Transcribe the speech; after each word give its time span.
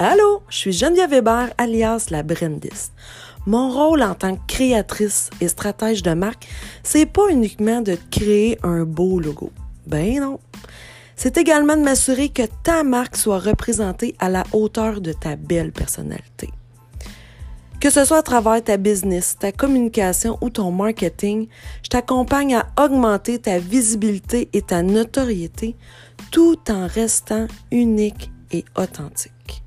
Allô, 0.00 0.42
je 0.48 0.56
suis 0.56 0.72
Geneviève 0.72 1.10
Weber, 1.10 1.48
alias 1.58 2.06
la 2.10 2.22
Brendis. 2.22 2.92
Mon 3.46 3.68
rôle 3.68 4.04
en 4.04 4.14
tant 4.14 4.36
que 4.36 4.46
créatrice 4.46 5.28
et 5.40 5.48
stratège 5.48 6.04
de 6.04 6.14
marque, 6.14 6.46
c'est 6.84 7.04
pas 7.04 7.28
uniquement 7.30 7.80
de 7.80 7.98
créer 8.08 8.60
un 8.62 8.84
beau 8.84 9.18
logo. 9.18 9.50
Ben 9.88 10.20
non. 10.20 10.38
C'est 11.16 11.36
également 11.36 11.76
de 11.76 11.82
m'assurer 11.82 12.28
que 12.28 12.44
ta 12.62 12.84
marque 12.84 13.16
soit 13.16 13.40
représentée 13.40 14.14
à 14.20 14.28
la 14.28 14.44
hauteur 14.52 15.00
de 15.00 15.12
ta 15.12 15.34
belle 15.34 15.72
personnalité. 15.72 16.48
Que 17.80 17.90
ce 17.90 18.04
soit 18.04 18.18
à 18.18 18.22
travers 18.22 18.62
ta 18.62 18.76
business, 18.76 19.36
ta 19.36 19.50
communication 19.50 20.38
ou 20.40 20.48
ton 20.48 20.70
marketing, 20.70 21.48
je 21.82 21.88
t'accompagne 21.88 22.54
à 22.54 22.68
augmenter 22.80 23.40
ta 23.40 23.58
visibilité 23.58 24.48
et 24.52 24.62
ta 24.62 24.84
notoriété 24.84 25.74
tout 26.30 26.58
en 26.70 26.86
restant 26.86 27.48
unique 27.72 28.30
et 28.52 28.64
authentique. 28.76 29.64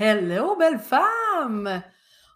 Hello, 0.00 0.54
belle 0.54 0.78
femme! 0.78 1.82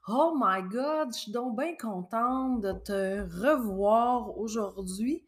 Oh 0.08 0.36
my 0.36 0.64
God, 0.68 1.14
je 1.14 1.18
suis 1.20 1.30
donc 1.30 1.56
bien 1.56 1.76
contente 1.80 2.60
de 2.60 2.72
te 2.72 3.20
revoir 3.40 4.36
aujourd'hui. 4.36 5.24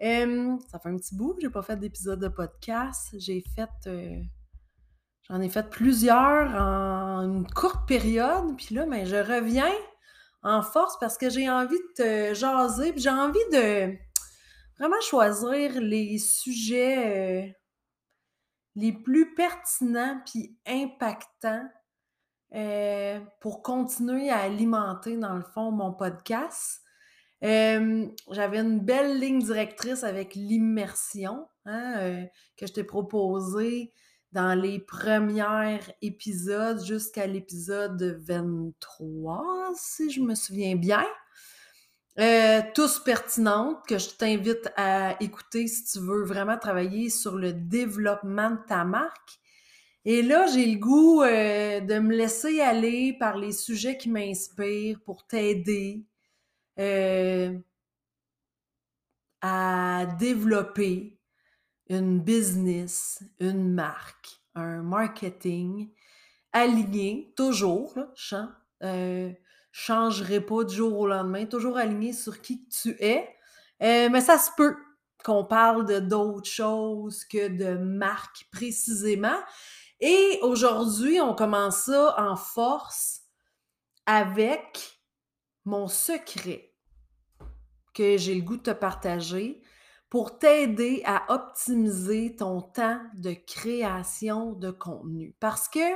ça 0.00 0.80
fait 0.80 0.88
un 0.88 0.96
petit 0.96 1.14
bout 1.14 1.34
que 1.34 1.42
j'ai 1.42 1.50
pas 1.50 1.62
fait 1.62 1.76
d'épisode 1.76 2.18
de 2.18 2.26
podcast. 2.26 3.14
J'ai 3.16 3.44
fait. 3.54 3.70
Euh, 3.86 4.20
j'en 5.28 5.40
ai 5.40 5.48
fait 5.48 5.70
plusieurs 5.70 6.52
en 6.60 7.20
une 7.20 7.46
courte 7.46 7.86
période. 7.86 8.56
Puis 8.56 8.74
là, 8.74 8.84
ben, 8.84 9.06
je 9.06 9.14
reviens 9.14 9.72
en 10.42 10.62
force 10.62 10.98
parce 10.98 11.16
que 11.16 11.30
j'ai 11.30 11.48
envie 11.48 11.78
de 11.78 11.92
te 11.94 12.34
jaser. 12.34 12.90
Puis 12.90 13.02
j'ai 13.02 13.10
envie 13.10 13.38
de 13.52 13.94
vraiment 14.80 15.00
choisir 15.00 15.80
les 15.80 16.18
sujets. 16.18 17.46
Euh, 17.46 17.61
les 18.74 18.92
plus 18.92 19.34
pertinents 19.34 20.20
puis 20.24 20.56
impactants 20.66 21.68
euh, 22.54 23.18
pour 23.40 23.62
continuer 23.62 24.30
à 24.30 24.40
alimenter, 24.40 25.16
dans 25.16 25.34
le 25.34 25.42
fond, 25.42 25.70
mon 25.70 25.92
podcast. 25.92 26.82
Euh, 27.44 28.06
j'avais 28.30 28.58
une 28.58 28.78
belle 28.78 29.18
ligne 29.18 29.40
directrice 29.42 30.04
avec 30.04 30.34
l'immersion 30.34 31.48
hein, 31.64 31.94
euh, 31.98 32.24
que 32.56 32.66
je 32.66 32.72
t'ai 32.72 32.84
proposée 32.84 33.92
dans 34.32 34.58
les 34.58 34.78
premiers 34.78 35.80
épisodes 36.02 36.84
jusqu'à 36.84 37.26
l'épisode 37.26 38.20
23, 38.26 39.72
si 39.74 40.10
je 40.10 40.20
me 40.20 40.34
souviens 40.34 40.76
bien. 40.76 41.04
Euh, 42.18 42.60
tous 42.74 42.98
pertinentes, 42.98 43.86
que 43.86 43.96
je 43.96 44.10
t'invite 44.10 44.70
à 44.76 45.16
écouter 45.22 45.66
si 45.66 45.84
tu 45.84 45.98
veux 46.00 46.24
vraiment 46.24 46.58
travailler 46.58 47.08
sur 47.08 47.36
le 47.36 47.54
développement 47.54 48.50
de 48.50 48.58
ta 48.68 48.84
marque. 48.84 49.38
Et 50.04 50.20
là, 50.20 50.46
j'ai 50.46 50.66
le 50.66 50.78
goût 50.78 51.22
euh, 51.22 51.80
de 51.80 51.98
me 51.98 52.14
laisser 52.14 52.60
aller 52.60 53.14
par 53.18 53.38
les 53.38 53.52
sujets 53.52 53.96
qui 53.96 54.10
m'inspirent 54.10 55.00
pour 55.06 55.26
t'aider 55.26 56.04
euh, 56.78 57.58
à 59.40 60.04
développer 60.18 61.18
une 61.88 62.20
business, 62.20 63.22
une 63.40 63.72
marque, 63.72 64.42
un 64.54 64.82
marketing 64.82 65.90
aligné, 66.52 67.32
toujours, 67.36 67.96
là, 67.96 68.12
changerai 69.72 70.40
pas 70.40 70.64
du 70.64 70.76
jour 70.76 71.00
au 71.00 71.06
lendemain, 71.08 71.46
toujours 71.46 71.78
aligné 71.78 72.12
sur 72.12 72.40
qui 72.40 72.68
tu 72.68 72.90
es. 73.00 73.28
Euh, 73.82 74.08
mais 74.10 74.20
ça 74.20 74.38
se 74.38 74.50
peut 74.56 74.76
qu'on 75.24 75.44
parle 75.44 75.86
de 75.86 75.98
d'autres 75.98 76.50
choses 76.50 77.24
que 77.24 77.48
de 77.48 77.76
marque 77.78 78.46
précisément. 78.52 79.38
Et 80.00 80.38
aujourd'hui, 80.42 81.20
on 81.20 81.34
commence 81.34 81.84
ça 81.84 82.14
en 82.18 82.36
force 82.36 83.22
avec 84.06 85.00
mon 85.64 85.88
secret 85.88 86.74
que 87.94 88.16
j'ai 88.16 88.34
le 88.34 88.42
goût 88.42 88.56
de 88.56 88.62
te 88.62 88.70
partager 88.70 89.62
pour 90.10 90.38
t'aider 90.38 91.02
à 91.06 91.24
optimiser 91.32 92.36
ton 92.36 92.60
temps 92.60 93.00
de 93.14 93.32
création 93.32 94.52
de 94.52 94.70
contenu. 94.70 95.34
Parce 95.40 95.68
que 95.68 95.94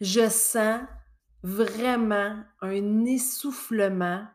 je 0.00 0.28
sens 0.28 0.80
vraiment 1.42 2.42
un 2.60 3.04
essoufflement 3.04 4.26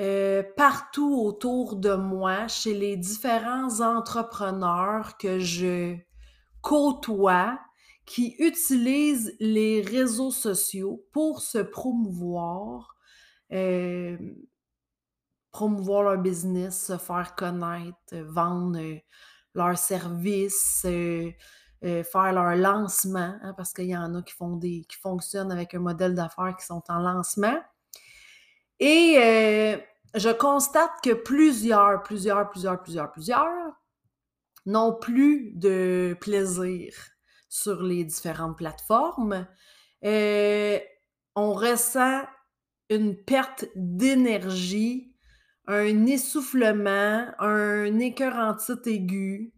euh, 0.00 0.42
partout 0.56 1.20
autour 1.24 1.76
de 1.76 1.94
moi, 1.94 2.48
chez 2.48 2.74
les 2.74 2.96
différents 2.96 3.80
entrepreneurs 3.80 5.16
que 5.18 5.38
je 5.38 5.96
côtoie, 6.62 7.60
qui 8.04 8.34
utilisent 8.38 9.34
les 9.40 9.80
réseaux 9.82 10.32
sociaux 10.32 11.06
pour 11.12 11.40
se 11.40 11.58
promouvoir, 11.58 12.96
euh, 13.52 14.18
promouvoir 15.52 16.02
leur 16.02 16.18
business, 16.18 16.86
se 16.86 16.98
faire 16.98 17.34
connaître, 17.36 18.16
vendre 18.26 18.80
euh, 18.80 18.98
leurs 19.54 19.78
services, 19.78 20.84
faire 21.82 22.32
leur 22.32 22.56
lancement, 22.56 23.36
hein, 23.42 23.54
parce 23.56 23.72
qu'il 23.72 23.86
y 23.86 23.96
en 23.96 24.14
a 24.14 24.22
qui 24.22 24.32
font 24.32 24.56
des 24.56 24.86
qui 24.88 24.96
fonctionnent 24.96 25.52
avec 25.52 25.74
un 25.74 25.80
modèle 25.80 26.14
d'affaires 26.14 26.56
qui 26.58 26.64
sont 26.64 26.82
en 26.88 26.98
lancement. 26.98 27.60
Et 28.80 29.16
euh, 29.18 29.76
je 30.14 30.30
constate 30.30 30.92
que 31.02 31.12
plusieurs, 31.12 32.02
plusieurs, 32.02 32.50
plusieurs, 32.50 32.82
plusieurs, 32.82 33.12
plusieurs 33.12 33.72
n'ont 34.66 34.94
plus 34.94 35.52
de 35.54 36.16
plaisir 36.20 36.92
sur 37.48 37.82
les 37.82 38.04
différentes 38.04 38.56
plateformes. 38.56 39.46
Euh, 40.04 40.78
on 41.36 41.52
ressent 41.52 42.22
une 42.90 43.16
perte 43.16 43.66
d'énergie, 43.76 45.14
un 45.66 46.06
essoufflement, 46.06 47.26
un 47.38 47.98
écœur 47.98 48.36
en 48.36 48.54
titre 48.54 48.88
aigu 48.88 49.52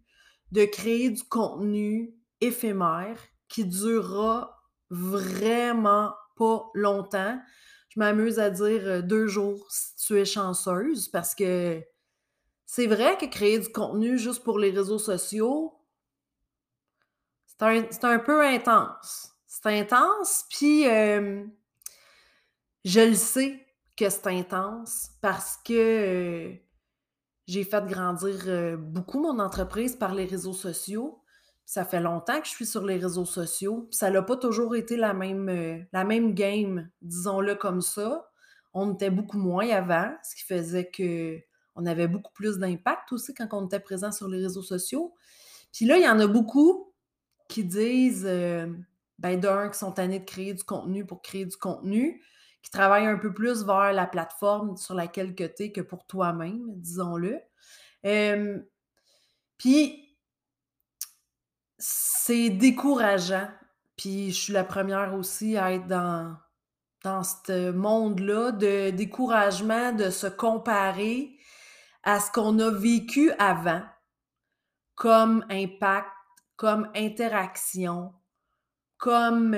de 0.52 0.64
créer 0.64 1.10
du 1.10 1.22
contenu 1.24 2.14
éphémère 2.40 3.18
qui 3.48 3.64
durera 3.64 4.62
vraiment 4.90 6.14
pas 6.36 6.70
longtemps. 6.74 7.40
Je 7.88 7.98
m'amuse 7.98 8.38
à 8.38 8.50
dire 8.50 8.82
euh, 8.84 9.02
deux 9.02 9.26
jours 9.26 9.66
si 9.70 9.96
tu 9.96 10.20
es 10.20 10.24
chanceuse 10.24 11.08
parce 11.08 11.34
que 11.34 11.82
c'est 12.66 12.86
vrai 12.86 13.16
que 13.16 13.26
créer 13.26 13.58
du 13.58 13.68
contenu 13.68 14.18
juste 14.18 14.42
pour 14.42 14.58
les 14.58 14.70
réseaux 14.70 14.98
sociaux, 14.98 15.72
c'est 17.46 18.04
un, 18.04 18.18
peu 18.18 18.44
intense. 18.44 19.30
C'est 19.46 19.78
intense, 19.80 20.44
puis 20.50 20.84
je 22.84 23.00
le 23.00 23.14
sais 23.14 23.66
que 23.96 24.08
c'est 24.10 24.26
intense 24.26 25.10
parce 25.20 25.56
que 25.64 25.72
euh, 25.72 26.54
j'ai 27.46 27.64
fait 27.64 27.84
grandir 27.86 28.78
beaucoup 28.78 29.20
mon 29.20 29.38
entreprise 29.38 29.96
par 29.96 30.14
les 30.14 30.24
réseaux 30.24 30.52
sociaux 30.52 31.20
ça 31.66 31.84
fait 31.84 32.00
longtemps 32.00 32.40
que 32.40 32.46
je 32.46 32.52
suis 32.52 32.64
sur 32.64 32.86
les 32.86 32.96
réseaux 32.96 33.24
sociaux. 33.24 33.88
Ça 33.90 34.08
n'a 34.08 34.22
pas 34.22 34.36
toujours 34.36 34.76
été 34.76 34.96
la 34.96 35.12
même, 35.12 35.48
euh, 35.48 35.78
la 35.92 36.04
même 36.04 36.32
game, 36.32 36.88
disons-le 37.02 37.56
comme 37.56 37.80
ça. 37.80 38.30
On 38.72 38.94
était 38.94 39.10
beaucoup 39.10 39.36
moins 39.36 39.68
avant, 39.70 40.14
ce 40.22 40.36
qui 40.36 40.44
faisait 40.44 40.88
que 40.88 41.38
on 41.74 41.84
avait 41.84 42.08
beaucoup 42.08 42.32
plus 42.32 42.58
d'impact 42.58 43.12
aussi 43.12 43.34
quand 43.34 43.48
on 43.52 43.66
était 43.66 43.80
présent 43.80 44.12
sur 44.12 44.28
les 44.28 44.40
réseaux 44.40 44.62
sociaux. 44.62 45.14
Puis 45.72 45.86
là, 45.86 45.98
il 45.98 46.04
y 46.04 46.08
en 46.08 46.20
a 46.20 46.26
beaucoup 46.26 46.94
qui 47.48 47.64
disent, 47.64 48.24
euh, 48.26 48.68
ben 49.18 49.38
d'un, 49.38 49.68
qui 49.68 49.78
sont 49.78 49.92
tannés 49.92 50.20
de 50.20 50.24
créer 50.24 50.54
du 50.54 50.62
contenu 50.62 51.04
pour 51.04 51.20
créer 51.20 51.46
du 51.46 51.56
contenu, 51.56 52.22
qui 52.66 52.72
travaillent 52.72 53.06
un 53.06 53.16
peu 53.16 53.32
plus 53.32 53.64
vers 53.64 53.92
la 53.92 54.08
plateforme 54.08 54.76
sur 54.76 54.94
laquelle 54.94 55.36
tu 55.36 55.44
es 55.44 55.70
que 55.70 55.80
pour 55.80 56.04
toi-même, 56.04 56.64
disons-le. 56.80 57.40
Puis 59.56 60.18
c'est 61.78 62.50
décourageant. 62.50 63.48
Puis 63.96 64.32
je 64.32 64.36
suis 64.36 64.52
la 64.52 64.64
première 64.64 65.14
aussi 65.14 65.56
à 65.56 65.74
être 65.74 65.86
dans, 65.86 66.36
dans 67.04 67.22
ce 67.22 67.70
monde-là 67.70 68.50
de 68.50 68.90
découragement, 68.90 69.92
de 69.92 70.10
se 70.10 70.26
comparer 70.26 71.38
à 72.02 72.18
ce 72.18 72.32
qu'on 72.32 72.58
a 72.58 72.70
vécu 72.72 73.30
avant 73.38 73.82
comme 74.96 75.46
impact, 75.50 76.10
comme 76.56 76.90
interaction, 76.96 78.12
comme 78.98 79.54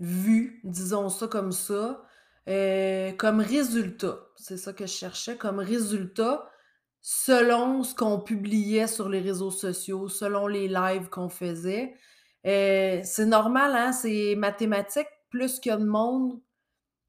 vue, 0.00 0.60
disons 0.64 1.08
ça 1.08 1.28
comme 1.28 1.52
ça, 1.52 2.02
euh, 2.48 3.12
comme 3.12 3.40
résultat. 3.40 4.18
C'est 4.36 4.56
ça 4.56 4.72
que 4.72 4.86
je 4.86 4.92
cherchais, 4.92 5.36
comme 5.36 5.58
résultat 5.58 6.48
selon 7.00 7.82
ce 7.84 7.94
qu'on 7.94 8.20
publiait 8.20 8.86
sur 8.86 9.08
les 9.08 9.20
réseaux 9.20 9.50
sociaux, 9.50 10.08
selon 10.08 10.46
les 10.46 10.68
lives 10.68 11.08
qu'on 11.08 11.28
faisait. 11.28 11.94
Euh, 12.46 13.00
c'est 13.04 13.26
normal, 13.26 13.72
hein? 13.74 13.92
C'est 13.92 14.34
mathématique. 14.36 15.06
Plus 15.30 15.60
qu'il 15.60 15.70
y 15.70 15.74
a 15.74 15.78
de 15.78 15.84
monde, 15.84 16.40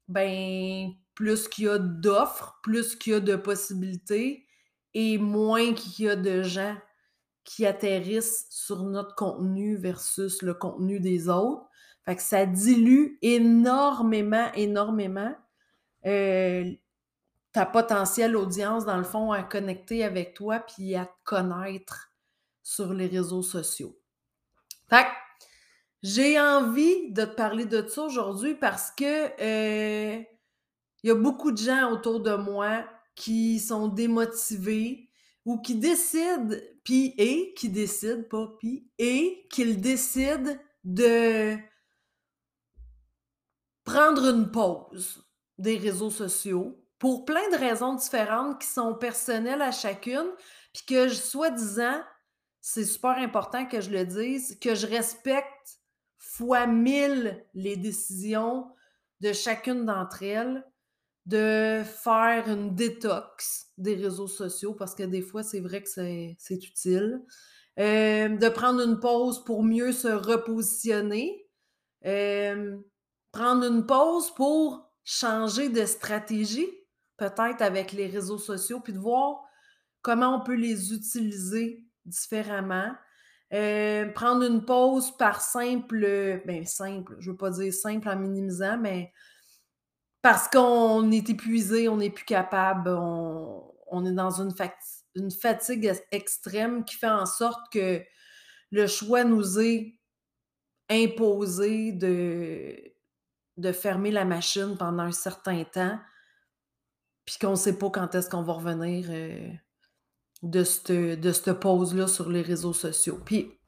ben, 0.08 0.90
plus 1.14 1.48
qu'il 1.48 1.64
y 1.64 1.68
a 1.68 1.78
d'offres, 1.78 2.58
plus 2.62 2.96
qu'il 2.96 3.12
y 3.14 3.16
a 3.16 3.20
de 3.20 3.36
possibilités 3.36 4.46
et 4.94 5.18
moins 5.18 5.72
qu'il 5.74 6.04
y 6.04 6.08
a 6.08 6.16
de 6.16 6.42
gens 6.42 6.76
qui 7.44 7.64
atterrissent 7.66 8.46
sur 8.50 8.82
notre 8.84 9.14
contenu 9.14 9.76
versus 9.76 10.42
le 10.42 10.54
contenu 10.54 11.00
des 11.00 11.28
autres. 11.28 11.69
Fait 12.04 12.16
que 12.16 12.22
ça 12.22 12.46
dilue 12.46 13.18
énormément, 13.22 14.50
énormément 14.54 15.34
euh, 16.06 16.70
ta 17.52 17.66
potentielle 17.66 18.36
audience, 18.36 18.84
dans 18.84 18.96
le 18.96 19.04
fond, 19.04 19.32
à 19.32 19.42
connecter 19.42 20.04
avec 20.04 20.34
toi 20.34 20.60
puis 20.60 20.94
à 20.94 21.06
te 21.06 21.12
connaître 21.24 22.12
sur 22.62 22.94
les 22.94 23.06
réseaux 23.06 23.42
sociaux. 23.42 23.98
Fait 24.88 25.04
que 25.04 25.08
j'ai 26.02 26.40
envie 26.40 27.12
de 27.12 27.24
te 27.24 27.34
parler 27.34 27.66
de 27.66 27.86
ça 27.86 28.02
aujourd'hui 28.02 28.54
parce 28.54 28.90
que 28.90 29.30
euh, 29.40 30.22
il 31.02 31.08
y 31.08 31.10
a 31.10 31.14
beaucoup 31.14 31.52
de 31.52 31.58
gens 31.58 31.92
autour 31.92 32.20
de 32.20 32.34
moi 32.34 32.84
qui 33.14 33.58
sont 33.58 33.88
démotivés 33.88 35.08
ou 35.44 35.58
qui 35.58 35.74
décident, 35.74 36.54
puis 36.84 37.14
et 37.18 37.54
qui 37.54 37.68
décident, 37.68 38.22
pas 38.30 38.54
puis, 38.58 38.88
et 38.98 39.46
qu'ils 39.50 39.80
décident 39.80 40.52
de 40.84 41.56
prendre 43.84 44.28
une 44.28 44.50
pause 44.50 45.24
des 45.58 45.76
réseaux 45.76 46.10
sociaux 46.10 46.84
pour 46.98 47.24
plein 47.24 47.48
de 47.50 47.56
raisons 47.56 47.94
différentes 47.94 48.60
qui 48.60 48.68
sont 48.68 48.94
personnelles 48.94 49.62
à 49.62 49.72
chacune, 49.72 50.30
puis 50.72 50.84
que, 50.86 51.08
soi-disant, 51.08 52.02
c'est 52.60 52.84
super 52.84 53.16
important 53.16 53.66
que 53.66 53.80
je 53.80 53.90
le 53.90 54.04
dise, 54.04 54.58
que 54.60 54.74
je 54.74 54.86
respecte 54.86 55.78
fois 56.18 56.66
mille 56.66 57.44
les 57.54 57.76
décisions 57.76 58.66
de 59.20 59.32
chacune 59.32 59.86
d'entre 59.86 60.22
elles, 60.22 60.64
de 61.26 61.82
faire 61.84 62.48
une 62.48 62.74
détox 62.74 63.68
des 63.78 63.94
réseaux 63.94 64.26
sociaux, 64.26 64.74
parce 64.74 64.94
que 64.94 65.02
des 65.02 65.22
fois, 65.22 65.42
c'est 65.42 65.60
vrai 65.60 65.82
que 65.82 65.88
c'est 65.88 66.36
utile. 66.50 67.22
Euh, 67.78 68.28
de 68.28 68.48
prendre 68.48 68.82
une 68.82 69.00
pause 69.00 69.44
pour 69.44 69.62
mieux 69.62 69.92
se 69.92 70.08
repositionner. 70.08 71.46
Euh, 72.04 72.76
prendre 73.32 73.64
une 73.64 73.86
pause 73.86 74.32
pour 74.34 74.90
changer 75.04 75.68
de 75.68 75.84
stratégie, 75.84 76.68
peut-être 77.16 77.62
avec 77.62 77.92
les 77.92 78.06
réseaux 78.06 78.38
sociaux, 78.38 78.80
puis 78.80 78.92
de 78.92 78.98
voir 78.98 79.42
comment 80.02 80.36
on 80.36 80.40
peut 80.40 80.54
les 80.54 80.94
utiliser 80.94 81.84
différemment. 82.04 82.92
Euh, 83.52 84.08
prendre 84.12 84.44
une 84.44 84.64
pause 84.64 85.16
par 85.16 85.40
simple, 85.40 86.40
ben 86.46 86.64
simple, 86.64 87.16
je 87.18 87.32
veux 87.32 87.36
pas 87.36 87.50
dire 87.50 87.74
simple 87.74 88.08
en 88.08 88.16
minimisant, 88.16 88.78
mais 88.78 89.12
parce 90.22 90.48
qu'on 90.48 91.10
est 91.10 91.28
épuisé, 91.28 91.88
on 91.88 91.96
n'est 91.96 92.10
plus 92.10 92.24
capable, 92.24 92.90
on, 92.90 94.06
est 94.06 94.12
dans 94.12 94.40
une, 94.40 94.54
une 95.16 95.30
fatigue 95.32 95.92
extrême 96.12 96.84
qui 96.84 96.94
fait 96.94 97.08
en 97.08 97.26
sorte 97.26 97.72
que 97.72 98.00
le 98.70 98.86
choix 98.86 99.24
nous 99.24 99.58
est 99.58 99.98
imposé 100.88 101.92
de, 101.92 102.89
de 103.60 103.72
fermer 103.72 104.10
la 104.10 104.24
machine 104.24 104.76
pendant 104.78 105.04
un 105.04 105.12
certain 105.12 105.64
temps, 105.64 105.98
puis 107.24 107.36
qu'on 107.40 107.52
ne 107.52 107.56
sait 107.56 107.78
pas 107.78 107.90
quand 107.90 108.14
est-ce 108.14 108.28
qu'on 108.28 108.42
va 108.42 108.54
revenir 108.54 109.06
euh, 109.10 109.52
de 110.42 110.64
cette, 110.64 110.92
de 110.92 111.32
cette 111.32 111.52
pause-là 111.60 112.06
sur 112.06 112.28
les 112.28 112.42
réseaux 112.42 112.72
sociaux. 112.72 113.20
Puis, 113.24 113.58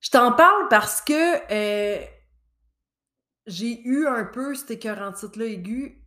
je 0.00 0.10
t'en 0.10 0.32
parle 0.32 0.68
parce 0.68 1.00
que 1.02 1.12
euh, 1.50 2.04
j'ai 3.46 3.80
eu 3.82 4.06
un 4.06 4.24
peu 4.24 4.54
cet 4.54 4.70
écœurantite-là 4.72 5.46
aigu 5.46 6.06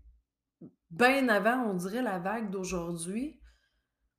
bien 0.90 1.30
avant, 1.30 1.64
on 1.70 1.74
dirait, 1.74 2.02
la 2.02 2.20
vague 2.20 2.50
d'aujourd'hui. 2.50 3.40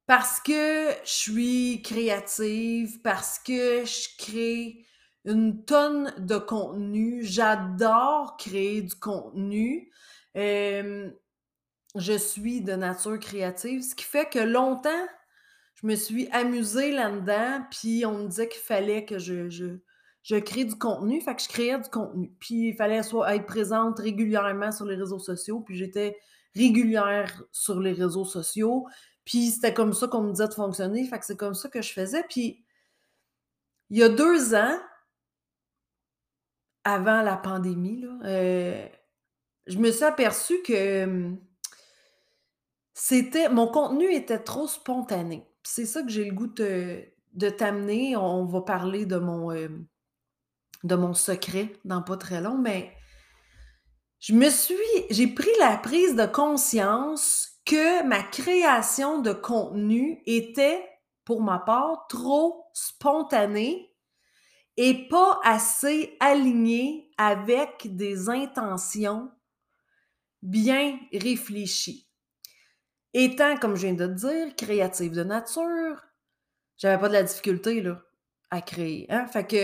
Parce 0.06 0.40
que 0.40 0.90
je 1.04 1.10
suis 1.10 1.82
créative, 1.82 3.00
parce 3.02 3.38
que 3.38 3.84
je 3.84 4.16
crée 4.18 4.84
une 5.24 5.64
tonne 5.64 6.14
de 6.18 6.38
contenu. 6.38 7.22
J'adore 7.22 8.36
créer 8.38 8.82
du 8.82 8.94
contenu. 8.94 9.90
je 10.34 11.12
suis 12.18 12.62
de 12.62 12.72
nature 12.72 13.18
créative, 13.18 13.82
ce 13.82 13.94
qui 13.94 14.04
fait 14.04 14.28
que 14.28 14.38
longtemps, 14.38 15.06
je 15.74 15.86
me 15.86 15.94
suis 15.94 16.28
amusée 16.30 16.92
là-dedans, 16.92 17.64
puis 17.70 18.04
on 18.04 18.18
me 18.18 18.28
disait 18.28 18.48
qu'il 18.48 18.60
fallait 18.60 19.04
que 19.04 19.18
je, 19.18 19.48
je, 19.48 20.36
crée 20.36 20.64
du 20.64 20.76
contenu, 20.76 21.20
fait 21.20 21.34
que 21.34 21.42
je 21.42 21.48
créais 21.48 21.78
du 21.78 21.88
contenu. 21.88 22.32
Puis 22.38 22.68
il 22.68 22.76
fallait 22.76 23.02
soit 23.02 23.34
être 23.34 23.46
présente 23.46 23.98
régulièrement 23.98 24.72
sur 24.72 24.84
les 24.84 24.96
réseaux 24.96 25.18
sociaux, 25.18 25.60
puis 25.60 25.76
j'étais 25.76 26.18
régulière 26.54 27.42
sur 27.50 27.80
les 27.80 27.92
réseaux 27.92 28.24
sociaux. 28.26 28.86
Puis 29.24 29.50
c'était 29.50 29.72
comme 29.72 29.92
ça 29.92 30.08
qu'on 30.08 30.22
me 30.22 30.32
disait 30.32 30.48
de 30.48 30.54
fonctionner, 30.54 31.06
fait 31.06 31.18
que 31.18 31.24
c'est 31.24 31.36
comme 31.36 31.54
ça 31.54 31.68
que 31.68 31.80
je 31.82 31.92
faisais. 31.92 32.24
Puis 32.28 32.64
il 33.88 33.98
y 33.98 34.02
a 34.02 34.08
deux 34.08 34.54
ans, 34.54 34.78
avant 36.84 37.22
la 37.22 37.36
pandémie, 37.36 38.04
euh, 38.24 38.86
je 39.66 39.78
me 39.78 39.90
suis 39.90 40.04
aperçue 40.04 40.62
que 40.62 41.34
c'était 42.94 43.48
mon 43.48 43.66
contenu 43.68 44.12
était 44.12 44.38
trop 44.38 44.66
spontané. 44.66 45.46
C'est 45.62 45.86
ça 45.86 46.02
que 46.02 46.08
j'ai 46.08 46.24
le 46.24 46.34
goût 46.34 46.48
de 46.48 47.48
t'amener. 47.50 48.16
On 48.16 48.44
va 48.44 48.62
parler 48.62 49.06
de 49.06 49.16
mon, 49.16 49.52
de 49.52 50.94
mon 50.94 51.14
secret 51.14 51.72
dans 51.84 52.02
pas 52.02 52.16
très 52.16 52.40
long, 52.40 52.56
mais 52.58 52.92
je 54.18 54.34
me 54.34 54.50
suis, 54.50 54.74
j'ai 55.10 55.28
pris 55.28 55.50
la 55.58 55.78
prise 55.78 56.14
de 56.14 56.26
conscience 56.26 57.50
que 57.64 58.04
ma 58.06 58.22
création 58.22 59.20
de 59.20 59.32
contenu 59.32 60.22
était, 60.26 60.86
pour 61.24 61.42
ma 61.42 61.58
part, 61.58 62.06
trop 62.08 62.66
spontanée 62.74 63.89
et 64.82 65.08
pas 65.08 65.38
assez 65.44 66.16
aligné 66.20 67.10
avec 67.18 67.94
des 67.96 68.30
intentions 68.30 69.30
bien 70.40 70.98
réfléchies. 71.12 72.08
Étant, 73.12 73.58
comme 73.58 73.76
je 73.76 73.88
viens 73.88 73.92
de 73.92 74.06
te 74.06 74.12
dire, 74.12 74.56
créative 74.56 75.12
de 75.12 75.22
nature, 75.22 76.02
j'avais 76.78 76.98
pas 76.98 77.08
de 77.08 77.12
la 77.12 77.22
difficulté 77.22 77.82
là, 77.82 78.00
à 78.50 78.62
créer. 78.62 79.04
Hein? 79.10 79.26
Fait 79.26 79.46
que 79.46 79.56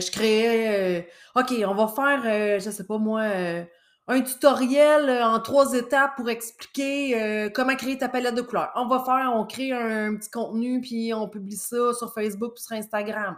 je 0.00 0.10
créais, 0.12 1.00
euh, 1.00 1.40
OK, 1.40 1.52
on 1.66 1.74
va 1.74 1.88
faire, 1.88 2.22
euh, 2.24 2.60
je 2.60 2.70
sais 2.70 2.86
pas 2.86 2.98
moi, 2.98 3.22
euh, 3.22 3.64
un 4.06 4.20
tutoriel 4.20 5.10
en 5.24 5.40
trois 5.40 5.74
étapes 5.74 6.14
pour 6.14 6.30
expliquer 6.30 7.50
comment 7.54 7.74
créer 7.74 7.98
ta 7.98 8.08
palette 8.08 8.36
de 8.36 8.42
couleurs. 8.42 8.70
On 8.76 8.86
va 8.86 9.02
faire, 9.04 9.32
on 9.34 9.44
crée 9.46 9.72
un, 9.72 10.14
petit 10.14 10.30
contenu, 10.30 10.80
puis 10.80 11.12
on 11.12 11.28
publie 11.28 11.56
ça 11.56 11.92
sur 11.92 12.14
Facebook, 12.14 12.56
sur 12.56 12.76
Instagram. 12.76 13.36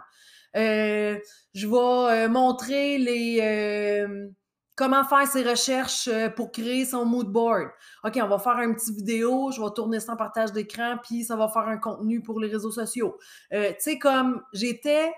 Euh, 0.55 1.19
je 1.53 1.67
vais 1.67 2.25
euh, 2.25 2.29
montrer 2.29 2.97
les 2.97 3.39
euh, 3.41 4.27
comment 4.75 5.03
faire 5.03 5.27
ses 5.27 5.43
recherches 5.43 6.09
pour 6.35 6.51
créer 6.51 6.85
son 6.85 7.05
mood 7.05 7.27
board. 7.27 7.69
OK, 8.03 8.19
on 8.21 8.27
va 8.27 8.39
faire 8.39 8.59
une 8.59 8.75
petite 8.75 8.95
vidéo, 8.95 9.51
je 9.51 9.61
vais 9.61 9.69
tourner 9.75 9.97
en 10.07 10.15
partage 10.15 10.51
d'écran, 10.51 10.97
puis 11.03 11.23
ça 11.23 11.35
va 11.35 11.47
faire 11.49 11.67
un 11.67 11.77
contenu 11.77 12.21
pour 12.21 12.39
les 12.39 12.49
réseaux 12.49 12.71
sociaux. 12.71 13.17
tu 13.51 13.57
sais, 13.79 13.99
comme 13.99 14.41
j'étais 14.53 15.13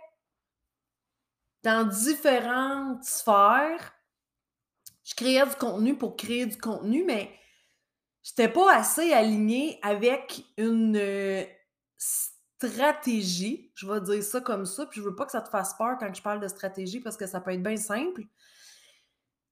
dans 1.64 1.88
différentes 1.88 3.04
sphères, 3.04 3.94
je 5.04 5.16
créais 5.16 5.46
du 5.46 5.56
contenu 5.56 5.98
pour 5.98 6.16
créer 6.16 6.46
du 6.46 6.58
contenu, 6.58 7.04
mais 7.06 7.32
je 8.24 8.32
n'étais 8.32 8.52
pas 8.52 8.76
assez 8.76 9.14
alignée 9.14 9.80
avec 9.84 10.44
une 10.58 10.98
stratégie, 12.58 13.72
je 13.76 13.88
vais 13.88 14.02
dire 14.02 14.24
ça 14.24 14.42
comme 14.42 14.66
ça, 14.66 14.86
puis 14.86 15.02
je 15.02 15.06
veux 15.06 15.16
pas 15.16 15.26
que 15.26 15.32
ça 15.32 15.42
te 15.42 15.50
fasse 15.50 15.74
peur 15.78 15.98
quand 16.00 16.14
je 16.14 16.22
parle 16.22 16.40
de 16.40 16.48
stratégie 16.48 17.00
parce 17.00 17.18
que 17.18 17.28
ça 17.28 17.42
peut 17.42 17.52
être 17.52 17.64
bien 17.64 17.78
simple. 17.78 18.24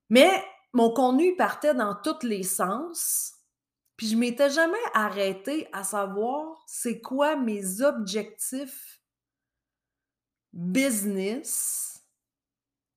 Mais 0.10 0.44
mon 0.74 0.94
contenu 0.94 1.36
partait 1.36 1.74
dans 1.74 1.96
tous 1.96 2.26
les 2.26 2.44
sens, 2.44 3.34
puis 3.98 4.08
je 4.08 4.16
m'étais 4.16 4.50
jamais 4.50 4.78
arrêtée 4.94 5.68
à 5.74 5.84
savoir 5.84 6.64
c'est 6.68 7.02
quoi 7.02 7.36
mes 7.36 7.82
objectifs 7.82 9.00
business 10.54 12.04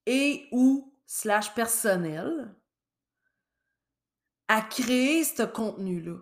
et 0.05 0.47
ou 0.53 0.95
slash 1.07 1.55
personnel 1.55 2.55
à 4.49 4.63
créer 4.63 5.25
ce 5.25 5.43
contenu-là. 5.43 6.19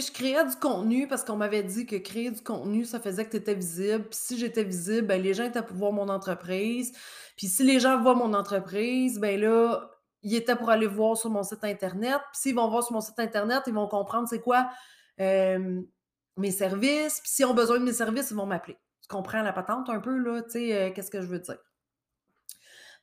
Je 0.00 0.10
créais 0.12 0.44
du 0.46 0.56
contenu 0.56 1.06
parce 1.06 1.24
qu'on 1.24 1.36
m'avait 1.36 1.62
dit 1.62 1.86
que 1.86 1.96
créer 1.96 2.30
du 2.30 2.42
contenu, 2.42 2.84
ça 2.84 2.98
faisait 3.00 3.24
que 3.24 3.30
tu 3.30 3.36
étais 3.36 3.54
visible. 3.54 4.04
Puis 4.04 4.18
si 4.20 4.38
j'étais 4.38 4.64
visible, 4.64 5.06
ben, 5.06 5.20
les 5.20 5.34
gens 5.34 5.44
étaient 5.44 5.62
pour 5.62 5.76
voir 5.76 5.92
mon 5.92 6.08
entreprise. 6.08 6.92
Puis 7.36 7.46
si 7.48 7.64
les 7.64 7.80
gens 7.80 8.00
voient 8.00 8.14
mon 8.14 8.32
entreprise, 8.34 9.18
ben 9.18 9.40
là, 9.40 9.90
ils 10.22 10.34
étaient 10.34 10.56
pour 10.56 10.70
aller 10.70 10.86
voir 10.86 11.16
sur 11.16 11.30
mon 11.30 11.42
site 11.42 11.64
Internet. 11.64 12.20
Puis 12.32 12.40
s'ils 12.42 12.54
vont 12.54 12.68
voir 12.68 12.82
sur 12.82 12.94
mon 12.94 13.00
site 13.00 13.18
Internet, 13.18 13.62
ils 13.66 13.74
vont 13.74 13.88
comprendre 13.88 14.28
c'est 14.28 14.40
quoi 14.40 14.70
mes 15.18 16.50
services. 16.50 17.20
Puis 17.20 17.30
s'ils 17.30 17.46
ont 17.46 17.54
besoin 17.54 17.78
de 17.78 17.84
mes 17.84 17.92
services, 17.92 18.30
ils 18.30 18.36
vont 18.36 18.46
m'appeler. 18.46 18.78
Tu 19.02 19.08
comprends 19.08 19.42
la 19.42 19.52
patente 19.52 19.88
un 19.90 20.00
peu, 20.00 20.16
là? 20.16 20.42
Tu 20.42 20.50
sais, 20.50 20.74
euh, 20.74 20.90
qu'est-ce 20.92 21.10
que 21.10 21.20
je 21.20 21.26
veux 21.26 21.40
dire? 21.40 21.58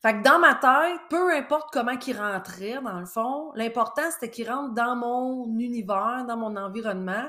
Fait 0.01 0.13
que 0.13 0.23
dans 0.23 0.39
ma 0.39 0.55
tête, 0.55 1.01
peu 1.09 1.33
importe 1.33 1.71
comment 1.73 1.97
qu'il 1.97 2.17
rentrait, 2.17 2.81
dans 2.81 2.99
le 2.99 3.05
fond, 3.05 3.51
l'important, 3.55 4.09
c'était 4.11 4.29
qu'il 4.29 4.49
rentre 4.49 4.73
dans 4.73 4.95
mon 4.95 5.59
univers, 5.59 6.23
dans 6.25 6.37
mon 6.37 6.55
environnement. 6.55 7.25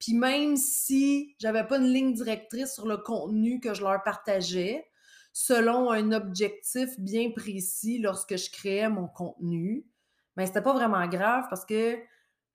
Puis 0.00 0.14
même 0.14 0.56
si 0.56 1.36
j'avais 1.38 1.64
pas 1.64 1.78
une 1.78 1.92
ligne 1.92 2.14
directrice 2.14 2.74
sur 2.74 2.88
le 2.88 2.96
contenu 2.96 3.60
que 3.60 3.72
je 3.72 3.82
leur 3.82 4.02
partageais, 4.02 4.84
selon 5.32 5.92
un 5.92 6.10
objectif 6.10 6.98
bien 6.98 7.30
précis 7.30 7.98
lorsque 7.98 8.36
je 8.36 8.50
créais 8.50 8.88
mon 8.88 9.06
contenu, 9.06 9.86
mais 10.36 10.42
ben, 10.42 10.46
c'était 10.46 10.62
pas 10.62 10.72
vraiment 10.72 11.06
grave 11.06 11.44
parce 11.48 11.64
que 11.64 11.96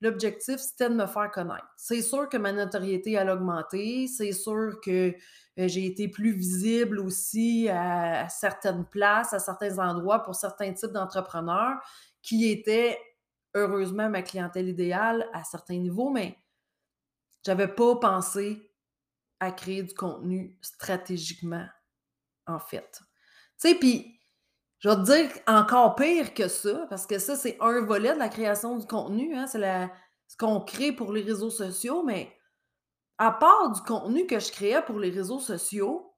l'objectif, 0.03 0.57
c'était 0.57 0.89
de 0.89 0.95
me 0.95 1.07
faire 1.07 1.31
connaître. 1.31 1.67
C'est 1.77 2.01
sûr 2.01 2.29
que 2.29 2.37
ma 2.37 2.51
notoriété 2.51 3.17
a 3.17 3.33
augmenté, 3.33 4.07
c'est 4.07 4.33
sûr 4.33 4.79
que 4.83 5.15
euh, 5.59 5.67
j'ai 5.67 5.85
été 5.85 6.07
plus 6.07 6.31
visible 6.31 6.99
aussi 6.99 7.69
à, 7.69 8.27
certaines 8.29 8.85
places, 8.85 9.33
à 9.33 9.39
certains 9.39 9.79
endroits 9.79 10.23
pour 10.23 10.35
certains 10.35 10.73
types 10.73 10.91
d'entrepreneurs 10.91 11.79
qui 12.21 12.49
étaient 12.49 12.97
heureusement 13.53 14.09
ma 14.09 14.21
clientèle 14.21 14.69
idéale 14.69 15.29
à 15.33 15.43
certains 15.43 15.77
niveaux, 15.77 16.09
mais 16.09 16.37
j'avais 17.45 17.67
pas 17.67 17.95
pensé 17.97 18.71
à 19.39 19.51
créer 19.51 19.83
du 19.83 19.93
contenu 19.93 20.57
stratégiquement, 20.61 21.67
en 22.47 22.59
fait. 22.59 23.01
Tu 23.59 23.69
sais, 23.69 23.75
puis 23.75 24.19
je 24.83 24.89
vais 24.89 24.95
te 24.95 25.01
dire 25.01 25.31
encore 25.47 25.95
pire 25.95 26.33
que 26.33 26.49
ça, 26.49 26.85
parce 26.89 27.07
que 27.07 27.17
ça, 27.17 27.37
c'est 27.37 27.55
un 27.61 27.85
volet 27.85 28.13
de 28.13 28.19
la 28.19 28.27
création 28.27 28.77
du 28.77 28.85
contenu, 28.85 29.33
hein, 29.33 29.47
c'est 29.47 29.61
ce 30.27 30.35
qu'on 30.35 30.59
crée 30.59 30.91
pour 30.91 31.13
les 31.13 31.21
réseaux 31.21 31.49
sociaux, 31.49 32.03
mais 32.03 32.33
à 33.17 33.31
part 33.31 33.71
du 33.71 33.79
contenu 33.81 34.27
que 34.27 34.39
je 34.39 34.51
créais 34.51 34.81
pour 34.81 34.99
les 34.99 35.09
réseaux 35.09 35.39
sociaux, 35.39 36.13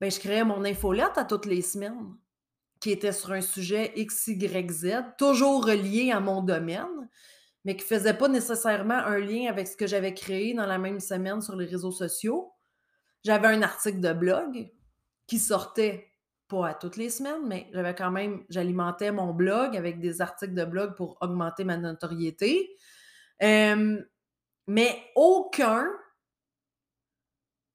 ben, 0.00 0.10
je 0.10 0.18
créais 0.18 0.44
mon 0.44 0.64
infolette 0.64 1.18
à 1.18 1.24
toutes 1.24 1.44
les 1.44 1.60
semaines, 1.60 2.16
qui 2.80 2.90
était 2.90 3.12
sur 3.12 3.32
un 3.32 3.42
sujet 3.42 3.92
X, 3.96 4.28
Y, 4.28 4.70
Z, 4.70 4.86
toujours 5.18 5.66
relié 5.66 6.10
à 6.10 6.20
mon 6.20 6.40
domaine, 6.40 7.10
mais 7.66 7.76
qui 7.76 7.84
ne 7.84 7.98
faisait 7.98 8.14
pas 8.14 8.28
nécessairement 8.28 8.94
un 8.94 9.18
lien 9.18 9.50
avec 9.50 9.68
ce 9.68 9.76
que 9.76 9.86
j'avais 9.86 10.14
créé 10.14 10.54
dans 10.54 10.66
la 10.66 10.78
même 10.78 11.00
semaine 11.00 11.42
sur 11.42 11.54
les 11.54 11.66
réseaux 11.66 11.92
sociaux. 11.92 12.50
J'avais 13.24 13.48
un 13.48 13.60
article 13.60 14.00
de 14.00 14.12
blog 14.14 14.70
qui 15.26 15.38
sortait 15.38 16.13
pas 16.48 16.68
à 16.68 16.74
toutes 16.74 16.96
les 16.96 17.10
semaines, 17.10 17.46
mais 17.46 17.68
j'avais 17.72 17.94
quand 17.94 18.10
même, 18.10 18.44
j'alimentais 18.48 19.12
mon 19.12 19.32
blog 19.32 19.76
avec 19.76 20.00
des 20.00 20.20
articles 20.20 20.54
de 20.54 20.64
blog 20.64 20.94
pour 20.96 21.18
augmenter 21.20 21.64
ma 21.64 21.76
notoriété. 21.76 22.76
mais 23.40 25.12
aucun 25.14 25.90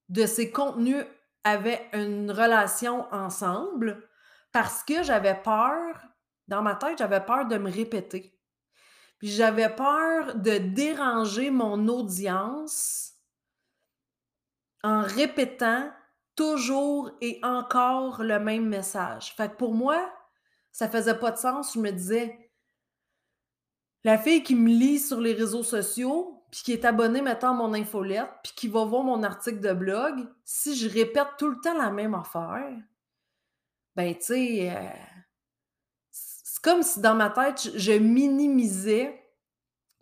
de 0.09 0.25
ces 0.25 0.51
contenus 0.51 1.05
avaient 1.43 1.87
une 1.93 2.31
relation 2.31 3.11
ensemble 3.13 4.09
parce 4.51 4.83
que 4.83 5.03
j'avais 5.03 5.35
peur, 5.35 5.95
dans 6.47 6.63
ma 6.63 6.75
tête, 6.75 6.97
j'avais 6.97 7.23
peur 7.23 7.45
de 7.45 7.57
me 7.57 7.71
répéter. 7.71 8.35
Puis 9.19 9.29
j'avais 9.29 9.69
peur 9.69 10.35
de 10.35 10.57
déranger 10.57 11.51
mon 11.51 11.87
audience 11.87 13.13
en 14.81 15.01
répétant 15.01 15.91
toujours 16.39 17.11
et 17.19 17.37
encore 17.43 18.23
le 18.23 18.39
même 18.39 18.65
message. 18.65 19.33
Fait 19.35 19.49
que 19.49 19.57
pour 19.57 19.73
moi, 19.73 20.09
ça 20.71 20.87
faisait 20.87 21.19
pas 21.19 21.31
de 21.31 21.37
sens. 21.37 21.73
Je 21.73 21.79
me 21.79 21.91
disais, 21.91 22.49
la 24.05 24.17
fille 24.17 24.41
qui 24.41 24.55
me 24.55 24.69
lit 24.69 24.99
sur 24.99 25.19
les 25.19 25.33
réseaux 25.33 25.63
sociaux, 25.63 26.45
puis 26.49 26.61
qui 26.63 26.71
est 26.71 26.85
abonné 26.85 27.21
maintenant 27.21 27.49
à 27.49 27.53
mon 27.53 27.73
infolette, 27.73 28.29
puis 28.41 28.53
qui 28.55 28.67
va 28.69 28.85
voir 28.85 29.03
mon 29.03 29.21
article 29.21 29.59
de 29.59 29.73
blog, 29.73 30.29
si 30.45 30.77
je 30.77 30.87
répète 30.87 31.27
tout 31.37 31.49
le 31.49 31.59
temps 31.59 31.77
la 31.77 31.91
même 31.91 32.15
affaire, 32.15 32.71
ben, 33.97 34.15
tu 34.15 34.23
sais, 34.23 34.71
euh, 34.71 34.89
c'est 36.09 36.61
comme 36.63 36.83
si 36.83 37.01
dans 37.01 37.15
ma 37.15 37.31
tête, 37.31 37.69
je 37.75 37.91
minimisais 37.91 39.21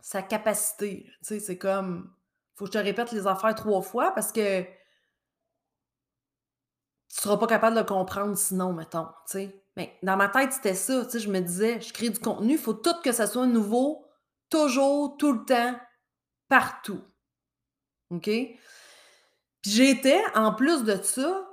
sa 0.02 0.22
capacité. 0.22 1.06
Tu 1.06 1.18
sais, 1.24 1.40
c'est 1.40 1.58
comme, 1.58 2.14
faut 2.54 2.66
que 2.66 2.74
je 2.74 2.78
te 2.78 2.84
répète 2.84 3.12
les 3.12 3.26
affaires 3.26 3.56
trois 3.56 3.82
fois 3.82 4.12
parce 4.12 4.32
que 4.32 4.64
tu 7.18 7.24
seras 7.24 7.38
pas 7.38 7.48
capable 7.48 7.76
de 7.76 7.82
le 7.82 7.86
comprendre 7.88 8.38
sinon, 8.38 8.74
mettons. 8.74 9.08
Mais 9.76 9.98
dans 10.04 10.18
ma 10.18 10.30
tête, 10.30 10.54
c'était 10.54 10.76
ça, 10.76 11.04
tu 11.04 11.12
sais, 11.12 11.20
je 11.20 11.32
me 11.32 11.40
disais, 11.40 11.82
je 11.82 11.92
crée 11.92 12.10
du 12.10 12.20
contenu, 12.20 12.54
il 12.54 12.60
faut 12.60 12.76
tout 12.76 12.94
que 13.04 13.12
ça 13.12 13.26
soit 13.26 13.48
nouveau, 13.48 14.06
toujours, 14.52 15.18
tout 15.18 15.34
le 15.34 15.44
temps, 15.44 15.76
partout. 16.48 17.02
OK? 18.12 18.26
Puis 18.26 18.62
j'étais, 19.64 20.22
en 20.36 20.54
plus 20.54 20.84
de 20.84 20.96
ça, 21.02 21.44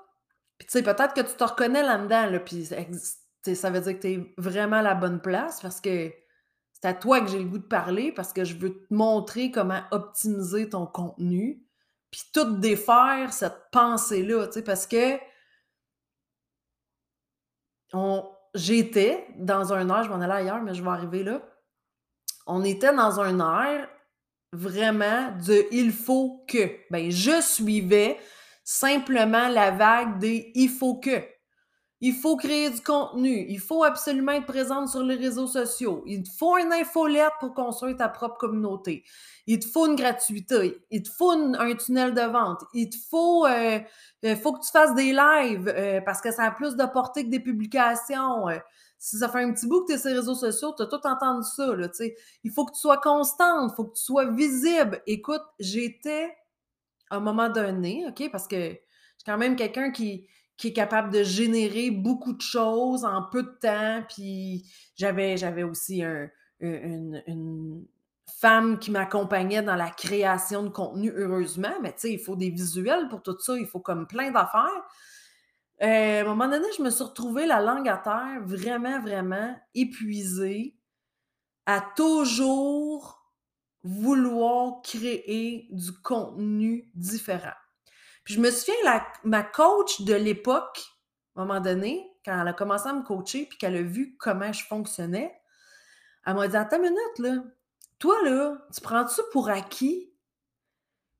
puis 0.59 0.67
tu 0.67 0.73
sais, 0.73 0.83
peut-être 0.83 1.15
que 1.15 1.23
tu 1.23 1.35
te 1.35 1.45
reconnais 1.45 1.83
là-dedans, 1.83 2.27
là, 2.27 2.41
puis 2.41 2.67
ça 2.67 3.71
veut 3.71 3.81
dire 3.81 3.97
que 3.97 4.03
tu 4.03 4.13
es 4.13 4.35
vraiment 4.37 4.77
à 4.77 4.83
la 4.83 4.95
bonne 4.95 5.23
place 5.23 5.63
parce 5.63 5.81
que 5.81 6.13
c'est 6.75 6.89
à 6.89 6.93
toi 6.93 7.23
que 7.23 7.29
j'ai 7.29 7.39
le 7.39 7.49
goût 7.49 7.59
de 7.59 7.67
parler 7.67 8.13
parce 8.13 8.35
que 8.35 8.45
je 8.45 8.55
veux 8.57 8.75
te 8.87 8.93
montrer 8.93 9.51
comment 9.51 9.81
optimiser 9.93 10.69
ton 10.69 10.87
contenu, 10.87 11.67
puis 12.11 12.21
tout 12.35 12.59
défaire 12.59 13.33
cette 13.33 13.71
pensée-là, 13.73 14.47
tu 14.49 14.53
sais, 14.53 14.63
parce 14.63 14.87
que 14.87 15.19
j'étais 18.55 19.27
dans 19.37 19.73
un 19.73 19.89
air, 19.89 20.05
je 20.05 20.11
m'en 20.11 20.21
allais 20.21 20.35
ailleurs, 20.35 20.63
mais 20.63 20.75
je 20.75 20.83
vais 20.83 20.91
arriver 20.91 21.23
là. 21.23 21.43
On 22.47 22.63
était 22.65 22.95
dans 22.95 23.21
un 23.21 23.39
air 23.41 23.89
vraiment 24.53 25.33
de 25.47 25.67
il 25.73 25.93
faut 25.93 26.45
que. 26.47 26.71
Ben, 26.91 27.11
je 27.11 27.41
suivais 27.41 28.19
simplement 28.63 29.49
la 29.49 29.71
vague 29.71 30.19
des 30.19 30.53
il 30.55 30.69
faut 30.69 30.97
que. 30.97 31.23
Il 32.07 32.13
faut 32.13 32.37
créer 32.37 32.69
du 32.69 32.83
contenu. 32.83 33.47
Il 33.49 33.59
faut 33.59 33.83
absolument 33.83 34.33
être 34.33 34.45
présente 34.45 34.91
sur 34.91 35.03
les 35.03 35.15
réseaux 35.15 35.47
sociaux. 35.47 36.03
Il 36.05 36.23
te 36.23 36.29
faut 36.29 36.59
une 36.59 36.71
infolette 36.71 37.33
pour 37.41 37.55
construire 37.55 37.97
ta 37.97 38.11
propre 38.11 38.37
communauté. 38.37 39.05
Il 39.47 39.59
te 39.59 39.67
faut 39.67 39.87
une 39.87 39.97
gratuité. 39.97 40.85
Il 40.91 41.03
te 41.03 41.09
faut 41.09 41.31
un 41.31 41.75
tunnel 41.77 42.13
de 42.13 42.21
vente. 42.21 42.63
Il 42.75 42.91
te 42.91 42.97
faut, 43.09 43.47
euh, 43.47 43.81
euh, 44.27 44.37
faut 44.37 44.53
que 44.53 44.63
tu 44.63 44.71
fasses 44.71 44.95
des 44.95 45.15
lives 45.15 45.67
euh, 45.75 46.03
parce 46.03 46.21
que 46.21 46.31
ça 46.31 46.43
a 46.43 46.51
plus 46.51 46.77
de 46.77 46.85
portée 46.85 47.25
que 47.25 47.31
des 47.31 47.41
publications 47.41 48.49
si 48.99 49.19
ça 49.19 49.31
fait 49.31 49.43
un 49.43 49.53
petit 49.55 49.67
bout 49.67 49.83
que 49.85 49.87
tu 49.87 49.93
es 49.95 49.99
sur 49.99 50.11
les 50.11 50.17
réseaux 50.17 50.35
sociaux, 50.35 50.75
tu 50.77 50.83
as 50.83 50.87
tout 50.87 51.07
entendu 51.07 51.47
ça. 51.57 51.75
Là, 51.75 51.89
il 52.43 52.51
faut 52.51 52.67
que 52.67 52.73
tu 52.73 52.81
sois 52.81 52.99
constante, 52.99 53.71
il 53.73 53.77
faut 53.77 53.85
que 53.85 53.97
tu 53.97 54.03
sois 54.03 54.27
visible. 54.31 55.01
Écoute, 55.07 55.43
j'étais 55.59 56.35
à 57.09 57.17
un 57.17 57.21
moment 57.21 57.49
donné, 57.49 58.05
OK, 58.09 58.31
parce 58.31 58.47
que 58.47 58.57
je 58.57 58.73
suis 58.73 59.25
quand 59.27 59.39
même 59.39 59.57
quelqu'un 59.57 59.91
qui, 59.91 60.27
qui 60.57 60.69
est 60.69 60.73
capable 60.73 61.11
de 61.11 61.23
générer 61.23 61.91
beaucoup 61.91 62.33
de 62.33 62.41
choses 62.41 63.05
en 63.05 63.23
peu 63.31 63.43
de 63.43 63.59
temps. 63.61 64.05
Puis 64.09 64.65
j'avais, 64.97 65.37
j'avais 65.37 65.63
aussi 65.63 66.03
une, 66.61 67.23
une, 67.27 67.87
femme 68.41 68.79
qui 68.79 68.91
m'accompagnait 68.91 69.63
dans 69.63 69.77
la 69.77 69.91
création 69.91 70.65
de 70.65 70.69
contenu, 70.69 71.13
heureusement. 71.15 71.73
Mais 71.83 71.93
tu 71.93 72.01
sais, 72.01 72.13
il 72.13 72.19
faut 72.19 72.37
des 72.37 72.51
visuels 72.51 73.09
pour 73.09 73.23
tout 73.23 73.39
ça, 73.39 73.57
il 73.57 73.67
faut 73.67 73.81
comme 73.81 74.07
plein 74.07 74.31
d'affaires. 74.31 74.83
Euh, 75.83 76.19
à 76.19 76.21
un 76.21 76.25
moment 76.25 76.49
donné, 76.49 76.67
je 76.77 76.83
me 76.83 76.91
suis 76.91 77.05
retrouvée 77.05 77.47
la 77.47 77.61
langue 77.61 77.89
à 77.89 77.97
terre, 77.97 78.43
vraiment, 78.45 79.01
vraiment 79.01 79.57
épuisée, 79.75 80.77
à 81.67 81.81
toujours 81.97 83.33
vouloir 83.83 84.83
créer 84.83 85.69
du 85.71 85.93
contenu 85.93 86.91
différent. 86.95 87.53
Puis 88.25 88.35
je 88.35 88.41
me 88.41 88.51
souviens, 88.51 88.75
la, 88.85 89.07
ma 89.23 89.43
coach 89.43 90.01
de 90.03 90.15
l'époque, 90.15 90.83
à 91.37 91.43
un 91.43 91.45
moment 91.45 91.61
donné, 91.61 92.11
quand 92.25 92.41
elle 92.41 92.49
a 92.49 92.53
commencé 92.53 92.89
à 92.89 92.93
me 92.93 93.03
coacher, 93.03 93.47
puis 93.47 93.59
qu'elle 93.59 93.77
a 93.77 93.83
vu 93.83 94.17
comment 94.19 94.53
je 94.53 94.65
fonctionnais, 94.65 95.35
elle 96.27 96.35
m'a 96.35 96.49
dit 96.49 96.57
Attends 96.57 96.77
une 96.77 96.85
minute, 96.85 97.19
là, 97.19 97.45
toi, 97.99 98.17
là, 98.25 98.57
tu 98.75 98.81
prends-tu 98.81 99.21
pour 99.33 99.51
acquis 99.51 100.11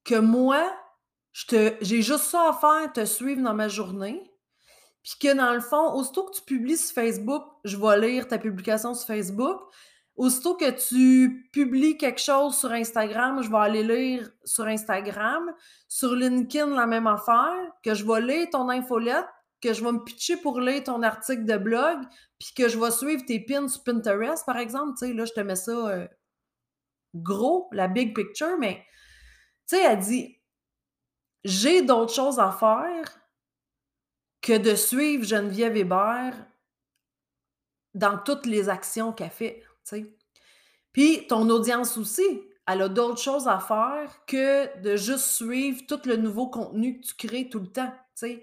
que 0.05 0.17
moi, 0.17 0.75
j'ai 1.33 2.03
juste 2.03 2.25
ça 2.25 2.49
à 2.49 2.53
faire, 2.53 2.93
te 2.93 3.05
suivre 3.05 3.43
dans 3.43 3.55
ma 3.55 3.69
journée, 3.69 4.31
puis 5.03 5.15
que 5.21 5.35
dans 5.35 5.53
le 5.53 5.61
fond, 5.61 5.93
aussitôt 5.95 6.25
que 6.25 6.37
tu 6.37 6.43
publies 6.43 6.77
sur 6.77 6.95
Facebook, 6.95 7.43
je 7.65 7.77
vais 7.77 8.01
lire 8.01 8.29
ta 8.29 8.39
publication 8.39 8.95
sur 8.95 9.07
Facebook. 9.07 9.61
Aussitôt 10.17 10.55
que 10.55 10.71
tu 10.71 11.49
publies 11.53 11.97
quelque 11.97 12.21
chose 12.21 12.57
sur 12.57 12.71
Instagram, 12.71 13.43
je 13.43 13.51
vais 13.51 13.57
aller 13.57 13.83
lire 13.83 14.31
sur 14.45 14.65
Instagram. 14.67 15.53
Sur 15.89 16.15
LinkedIn, 16.15 16.75
la 16.75 16.87
même 16.87 17.07
affaire, 17.07 17.73
que 17.83 17.95
je 17.95 18.05
vais 18.05 18.21
lire 18.21 18.49
ton 18.51 18.69
infolette, 18.69 19.27
que 19.61 19.73
je 19.73 19.83
vais 19.83 19.93
me 19.93 20.05
pitcher 20.05 20.37
pour 20.37 20.61
lire 20.61 20.85
ton 20.85 21.03
article 21.03 21.45
de 21.45 21.57
blog, 21.57 21.99
puis 22.39 22.53
que 22.57 22.69
je 22.69 22.79
vais 22.79 22.91
suivre 22.91 23.25
tes 23.27 23.41
pins 23.41 23.67
sur 23.67 23.83
Pinterest, 23.83 24.47
par 24.47 24.59
exemple. 24.59 24.93
Tu 24.99 25.07
sais, 25.07 25.13
là, 25.13 25.25
je 25.25 25.33
te 25.33 25.41
mets 25.41 25.57
ça 25.57 25.73
euh, 25.73 26.07
gros, 27.15 27.69
la 27.73 27.89
big 27.89 28.15
picture, 28.15 28.57
mais 28.59 28.85
tu 29.67 29.77
sais, 29.77 29.83
elle 29.83 29.99
dit 29.99 30.39
j'ai 31.45 31.83
d'autres 31.83 32.15
choses 32.15 32.39
à 32.39 32.51
faire 32.51 33.21
que 34.41 34.57
de 34.57 34.75
suivre 34.75 35.25
Geneviève 35.25 35.77
Hébert 35.77 36.35
dans 37.95 38.19
toutes 38.19 38.47
les 38.47 38.69
actions 38.69 39.13
qu'elle 39.13 39.31
fait. 39.31 39.63
Puis 40.93 41.27
ton 41.27 41.49
audience 41.51 41.97
aussi, 41.97 42.43
elle 42.67 42.83
a 42.83 42.89
d'autres 42.89 43.21
choses 43.21 43.49
à 43.49 43.59
faire 43.59 44.25
que 44.27 44.81
de 44.81 44.97
juste 44.97 45.27
suivre 45.27 45.83
tout 45.87 46.01
le 46.07 46.17
nouveau 46.17 46.49
contenu 46.49 47.01
que 47.01 47.07
tu 47.07 47.15
crées 47.15 47.49
tout 47.49 47.61
le 47.61 47.71
temps. 47.71 47.93
Fait 48.17 48.41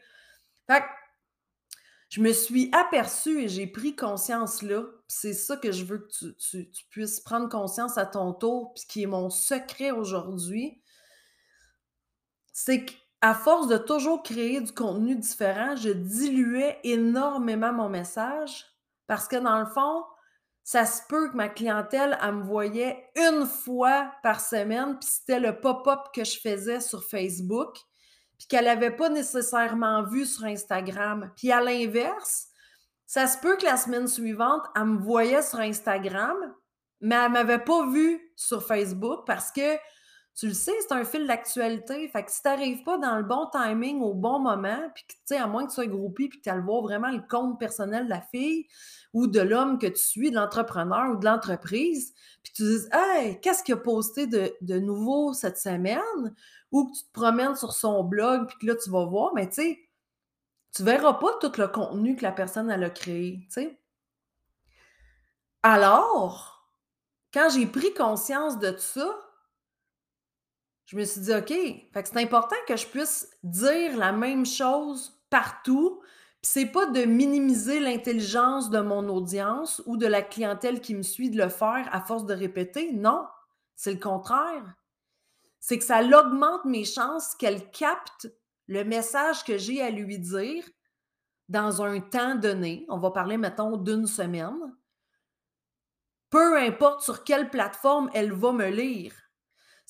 je 2.12 2.19
me 2.19 2.33
suis 2.33 2.69
aperçue 2.74 3.43
et 3.43 3.48
j'ai 3.48 3.67
pris 3.67 3.95
conscience 3.95 4.62
là. 4.63 4.83
C'est 5.07 5.33
ça 5.33 5.55
que 5.55 5.71
je 5.71 5.86
veux 5.86 6.00
que 6.00 6.31
tu, 6.33 6.67
puisses 6.89 7.21
prendre 7.21 7.48
conscience 7.48 7.98
à 7.98 8.05
ton 8.05 8.33
tour, 8.33 8.74
puis 8.74 8.83
qui 8.86 9.03
est 9.03 9.07
mon 9.07 9.29
secret 9.29 9.91
aujourd'hui. 9.91 10.81
C'est 12.51 12.83
qu'à 12.83 13.33
force 13.33 13.69
de 13.69 13.77
toujours 13.77 14.24
créer 14.24 14.60
du 14.60 14.74
contenu 14.74 15.15
différent, 15.15 15.77
je 15.77 15.89
diluais 15.89 16.79
énormément 16.83 17.71
mon 17.71 17.88
message 17.88 18.65
parce 19.07 19.29
que 19.29 19.38
dans 19.38 19.60
le 19.60 19.65
fond, 19.67 20.03
ça 20.63 20.86
se 20.86 21.01
peut 21.10 21.30
que 21.30 21.36
ma 21.36 21.50
clientèle, 21.50 22.18
elle 22.22 22.36
me 22.36 22.44
voyait 22.44 23.10
une 23.15 23.46
fois 23.46 24.12
par 24.24 24.39
semaine, 24.39 24.98
puis 25.00 25.10
c'était 25.10 25.39
le 25.39 25.60
pop-up 25.60 26.08
que 26.13 26.24
je 26.24 26.39
faisais 26.39 26.80
sur 26.80 27.03
Facebook, 27.03 27.75
puis 28.38 28.48
qu'elle 28.48 28.65
n'avait 28.65 28.96
pas 28.96 29.10
nécessairement 29.10 30.03
vu 30.03 30.25
sur 30.25 30.46
Instagram. 30.46 31.32
Puis 31.36 31.51
à 31.51 31.62
l'inverse, 31.62 32.48
ça 33.06 33.27
se 33.27 33.38
peut 33.39 33.58
que 33.58 33.65
la 33.65 33.77
semaine 33.77 34.08
suivante, 34.08 34.63
elle 34.75 34.86
me 34.86 35.00
voyait 35.00 35.41
sur 35.41 35.60
Instagram, 35.60 36.38
mais 37.01 37.15
elle 37.15 37.30
ne 37.30 37.34
m'avait 37.34 37.63
pas 37.63 37.86
vu 37.88 38.22
sur 38.36 38.65
Facebook 38.65 39.25
parce 39.25 39.51
que 39.51 39.77
tu 40.36 40.48
le 40.48 40.54
sais, 40.54 40.72
c'est 40.80 40.94
un 40.94 41.04
fil 41.04 41.28
d'actualité. 41.28 42.08
Fait 42.08 42.24
que 42.24 42.32
si 42.32 42.42
tu 42.42 42.48
n'arrives 42.48 42.84
pas 42.84 42.98
dans 42.98 43.18
le 43.18 43.24
bon 43.24 43.48
timing 43.52 44.02
au 44.02 44.14
bon 44.14 44.40
moment, 44.40 44.90
puis 44.96 45.04
tu 45.08 45.16
sais, 45.26 45.38
à 45.38 45.48
moins 45.48 45.64
que 45.64 45.70
tu 45.70 45.76
sois 45.76 45.88
groupé 45.88 46.30
puis 46.30 46.42
que 46.42 46.50
tu 46.50 46.62
voir 46.62 46.82
vraiment 46.82 47.12
le 47.12 47.22
compte 47.30 47.60
personnel 47.60 48.06
de 48.06 48.10
la 48.10 48.22
fille 48.22 48.68
ou 49.14 49.28
de 49.28 49.42
l'homme 49.42 49.78
que 49.78 49.88
tu 49.88 50.02
suis, 50.02 50.32
de 50.32 50.36
l'entrepreneur 50.36 51.12
ou 51.12 51.18
de 51.18 51.26
l'entreprise, 51.26 52.14
puis 52.44 52.54
tu 52.54 52.64
dis 52.64 52.88
Hey, 52.92 53.40
qu'est-ce 53.42 53.64
qu'il 53.64 53.74
a 53.74 53.78
posté 53.78 54.26
de, 54.26 54.54
de, 54.62 54.80
nouveau 54.80 55.34
cette 55.34 55.58
semaine? 55.58 56.34
Ou 56.72 56.86
que 56.86 56.98
tu 56.98 57.04
te 57.04 57.12
promènes 57.12 57.56
sur 57.56 57.74
son 57.74 58.04
blog, 58.04 58.48
puis 58.48 58.58
que 58.60 58.66
là, 58.68 58.76
tu 58.82 58.90
vas 58.90 59.06
voir, 59.06 59.34
mais 59.36 59.48
tu 59.50 59.56
sais, 59.56 59.80
tu 60.74 60.84
verras 60.84 61.16
pas 61.16 61.34
tout 61.42 61.52
le 61.58 61.68
contenu 61.68 62.16
que 62.16 62.24
la 62.24 62.32
personne 62.32 62.72
elle 62.72 62.84
a 62.86 62.90
créé, 62.90 63.46
tu 63.48 63.62
sais. 63.62 63.78
Alors, 65.64 66.68
quand 67.34 67.50
j'ai 67.50 67.68
pris 67.68 67.94
conscience 67.94 68.58
de 68.58 68.76
ça, 68.78 69.06
je 70.86 70.98
me 70.98 71.06
suis 71.06 71.22
dit, 71.22 71.34
OK, 71.34 71.54
c'est 71.94 72.18
important 72.18 72.56
que 72.68 72.76
je 72.76 72.88
puisse 72.88 73.30
dire 73.44 73.98
la 73.98 74.12
même 74.12 74.46
chose 74.46 75.22
partout. 75.30 76.02
Puis 76.42 76.52
c'est 76.52 76.66
pas 76.66 76.88
de 76.88 77.06
minimiser 77.06 77.80
l'intelligence 77.80 78.70
de 78.70 78.80
mon 78.80 79.08
audience 79.10 79.82
ou 79.86 79.96
de 79.96 80.08
la 80.08 80.22
clientèle 80.22 80.82
qui 80.82 80.96
me 80.96 81.04
suit 81.04 81.30
de 81.30 81.38
le 81.38 81.50
faire 81.50 81.88
à 81.92 82.02
force 82.02 82.26
de 82.26 82.34
répéter. 82.34 82.92
Non, 82.94 83.26
c'est 83.76 83.94
le 83.94 84.00
contraire. 84.00 84.76
C'est 85.60 85.78
que 85.78 85.84
ça 85.84 86.02
augmente 86.02 86.66
mes 86.66 86.86
chances 86.86 87.36
qu'elle 87.36 87.70
capte 87.72 88.28
le 88.68 88.84
message 88.84 89.44
que 89.44 89.58
j'ai 89.58 89.82
à 89.82 89.92
lui 89.92 90.18
dire 90.18 90.64
dans 91.50 91.84
un 91.84 92.00
temps 92.00 92.36
donné. 92.36 92.86
On 92.90 92.98
va 92.98 93.12
parler, 93.12 93.38
mettons, 93.38 93.78
d'une 93.78 94.08
semaine. 94.08 94.76
Peu 96.30 96.58
importe 96.58 97.02
sur 97.02 97.24
quelle 97.24 97.50
plateforme 97.50 98.10
elle 98.14 98.32
va 98.32 98.54
me 98.54 98.70
lire. 98.70 99.14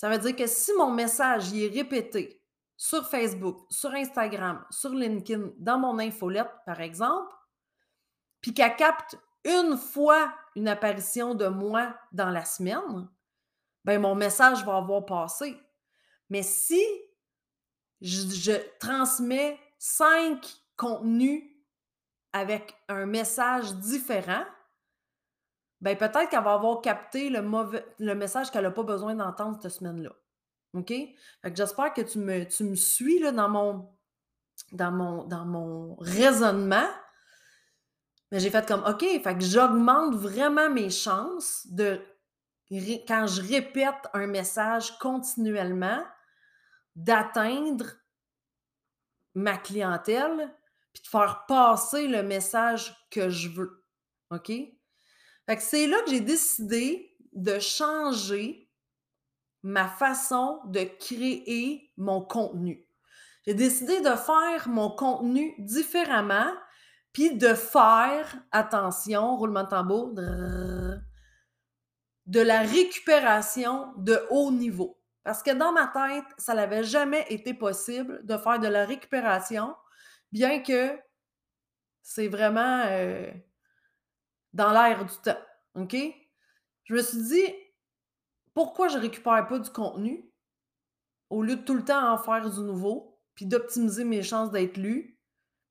Ça 0.01 0.09
veut 0.09 0.17
dire 0.17 0.35
que 0.35 0.47
si 0.47 0.73
mon 0.73 0.89
message 0.89 1.51
y 1.51 1.63
est 1.63 1.69
répété 1.69 2.43
sur 2.75 3.07
Facebook, 3.07 3.67
sur 3.69 3.91
Instagram, 3.91 4.65
sur 4.71 4.89
LinkedIn, 4.89 5.51
dans 5.59 5.77
mon 5.77 5.99
infolette, 5.99 6.49
par 6.65 6.81
exemple, 6.81 7.31
puis 8.41 8.51
qu'elle 8.51 8.75
capte 8.77 9.15
une 9.45 9.77
fois 9.77 10.33
une 10.55 10.67
apparition 10.67 11.35
de 11.35 11.45
moi 11.45 11.95
dans 12.13 12.31
la 12.31 12.45
semaine, 12.45 13.11
ben 13.85 14.01
mon 14.01 14.15
message 14.15 14.65
va 14.65 14.77
avoir 14.77 15.05
passé. 15.05 15.55
Mais 16.31 16.41
si 16.41 16.81
je, 18.01 18.27
je 18.27 18.53
transmets 18.79 19.59
cinq 19.77 20.51
contenus 20.77 21.43
avec 22.33 22.75
un 22.87 23.05
message 23.05 23.75
différent, 23.75 24.45
ben 25.81 25.97
peut-être 25.97 26.29
qu'elle 26.29 26.43
va 26.43 26.53
avoir 26.53 26.81
capté 26.81 27.29
le, 27.29 27.41
le 27.99 28.15
message 28.15 28.51
qu'elle 28.51 28.63
n'a 28.63 28.71
pas 28.71 28.83
besoin 28.83 29.15
d'entendre 29.15 29.59
cette 29.61 29.71
semaine-là. 29.71 30.11
OK? 30.73 30.93
J'espère 31.53 31.93
que 31.93 32.01
tu 32.01 32.19
me, 32.19 32.45
tu 32.45 32.63
me 32.63 32.75
suis 32.75 33.19
là, 33.19 33.31
dans, 33.31 33.49
mon, 33.49 33.89
dans, 34.71 34.91
mon, 34.91 35.23
dans 35.25 35.45
mon 35.45 35.95
raisonnement. 35.95 36.87
Mais 38.31 38.39
j'ai 38.39 38.49
fait 38.49 38.65
comme 38.65 38.83
OK, 38.85 39.01
fait 39.01 39.37
que 39.37 39.43
j'augmente 39.43 40.15
vraiment 40.15 40.69
mes 40.69 40.89
chances 40.89 41.67
de 41.67 41.99
quand 43.05 43.27
je 43.27 43.41
répète 43.41 44.07
un 44.13 44.27
message 44.27 44.97
continuellement, 44.99 46.01
d'atteindre 46.95 47.85
ma 49.35 49.57
clientèle, 49.57 50.55
puis 50.93 51.03
de 51.03 51.07
faire 51.07 51.45
passer 51.47 52.07
le 52.07 52.23
message 52.23 52.95
que 53.09 53.29
je 53.29 53.49
veux. 53.49 53.83
OK? 54.29 54.51
C'est 55.59 55.87
là 55.87 56.01
que 56.03 56.11
j'ai 56.11 56.21
décidé 56.21 57.17
de 57.33 57.59
changer 57.59 58.69
ma 59.63 59.87
façon 59.87 60.59
de 60.65 60.83
créer 60.83 61.91
mon 61.97 62.21
contenu. 62.21 62.85
J'ai 63.45 63.53
décidé 63.53 64.01
de 64.01 64.09
faire 64.09 64.67
mon 64.67 64.89
contenu 64.89 65.53
différemment, 65.59 66.51
puis 67.13 67.35
de 67.35 67.53
faire, 67.53 68.37
attention, 68.51 69.35
roulement 69.35 69.63
de 69.63 69.69
tambour, 69.69 70.13
de 70.13 72.39
la 72.39 72.61
récupération 72.61 73.93
de 73.97 74.19
haut 74.29 74.51
niveau. 74.51 74.99
Parce 75.23 75.43
que 75.43 75.51
dans 75.51 75.71
ma 75.71 75.87
tête, 75.87 76.25
ça 76.37 76.53
n'avait 76.53 76.83
jamais 76.83 77.25
été 77.29 77.53
possible 77.53 78.25
de 78.25 78.37
faire 78.37 78.59
de 78.59 78.67
la 78.67 78.85
récupération, 78.85 79.75
bien 80.31 80.61
que 80.61 80.97
c'est 82.01 82.27
vraiment... 82.27 82.83
Euh, 82.87 83.31
dans 84.53 84.71
l'air 84.71 85.05
du 85.05 85.15
temps. 85.23 85.39
OK? 85.75 85.95
Je 86.83 86.93
me 86.93 87.01
suis 87.01 87.23
dit, 87.23 87.45
pourquoi 88.53 88.87
je 88.87 88.97
ne 88.97 89.01
récupère 89.01 89.47
pas 89.47 89.59
du 89.59 89.69
contenu 89.69 90.29
au 91.29 91.43
lieu 91.43 91.55
de 91.55 91.61
tout 91.61 91.75
le 91.75 91.85
temps 91.85 92.11
en 92.11 92.17
faire 92.17 92.49
du 92.49 92.59
nouveau, 92.59 93.19
puis 93.35 93.45
d'optimiser 93.45 94.03
mes 94.03 94.23
chances 94.23 94.51
d'être 94.51 94.77
lu, 94.77 95.19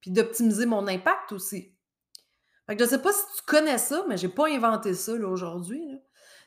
puis 0.01 0.11
d'optimiser 0.11 0.67
mon 0.67 0.87
impact 0.87 1.33
aussi? 1.33 1.77
Fait 2.67 2.77
que 2.77 2.85
je 2.85 2.85
ne 2.85 2.91
sais 2.91 3.03
pas 3.03 3.13
si 3.13 3.25
tu 3.37 3.43
connais 3.47 3.79
ça, 3.79 4.05
mais 4.09 4.17
je 4.17 4.27
n'ai 4.27 4.33
pas 4.33 4.49
inventé 4.49 4.95
ça 4.95 5.13
aujourd'hui. 5.13 5.83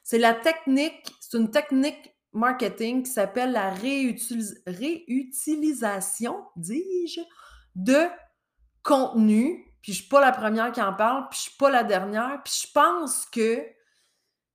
C'est 0.04 0.18
la 0.18 0.34
technique, 0.34 1.14
c'est 1.20 1.38
une 1.38 1.52
technique 1.52 2.16
marketing 2.32 3.04
qui 3.04 3.12
s'appelle 3.12 3.52
la 3.52 3.70
réutilisation, 3.72 6.46
dis-je, 6.56 7.22
de 7.76 8.08
contenu 8.82 9.68
puis 9.84 9.92
je 9.92 10.00
suis 10.00 10.08
pas 10.08 10.22
la 10.22 10.32
première 10.32 10.72
qui 10.72 10.82
en 10.82 10.94
parle, 10.94 11.28
puis 11.30 11.38
je 11.38 11.44
suis 11.50 11.58
pas 11.58 11.70
la 11.70 11.84
dernière, 11.84 12.42
puis 12.44 12.54
je 12.66 12.72
pense 12.72 13.26
que 13.26 13.64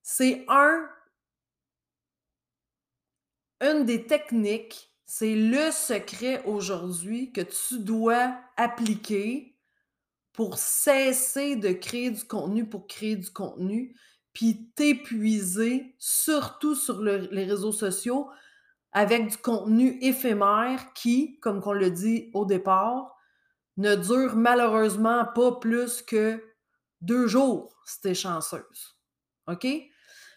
c'est 0.02 0.44
un 0.48 0.88
une 3.60 3.84
des 3.84 4.06
techniques, 4.06 4.90
c'est 5.04 5.34
le 5.34 5.70
secret 5.70 6.42
aujourd'hui 6.44 7.32
que 7.32 7.40
tu 7.42 7.80
dois 7.80 8.36
appliquer 8.56 9.56
pour 10.32 10.56
cesser 10.56 11.56
de 11.56 11.72
créer 11.72 12.10
du 12.10 12.24
contenu 12.24 12.66
pour 12.66 12.86
créer 12.86 13.16
du 13.16 13.30
contenu, 13.30 13.96
puis 14.32 14.70
t'épuiser, 14.76 15.96
surtout 15.98 16.74
sur 16.74 17.02
les 17.02 17.44
réseaux 17.44 17.72
sociaux, 17.72 18.30
avec 18.92 19.26
du 19.28 19.36
contenu 19.36 19.98
éphémère 20.00 20.92
qui, 20.94 21.38
comme 21.40 21.60
on 21.66 21.72
le 21.72 21.90
dit 21.90 22.30
au 22.32 22.46
départ, 22.46 23.17
ne 23.78 23.94
dure 23.94 24.36
malheureusement 24.36 25.24
pas 25.34 25.52
plus 25.52 26.02
que 26.02 26.44
deux 27.00 27.28
jours 27.28 27.80
si 27.86 28.00
tu 28.00 28.08
es 28.08 28.14
chanceuse. 28.14 28.98
OK? 29.46 29.62
Fait 29.62 29.90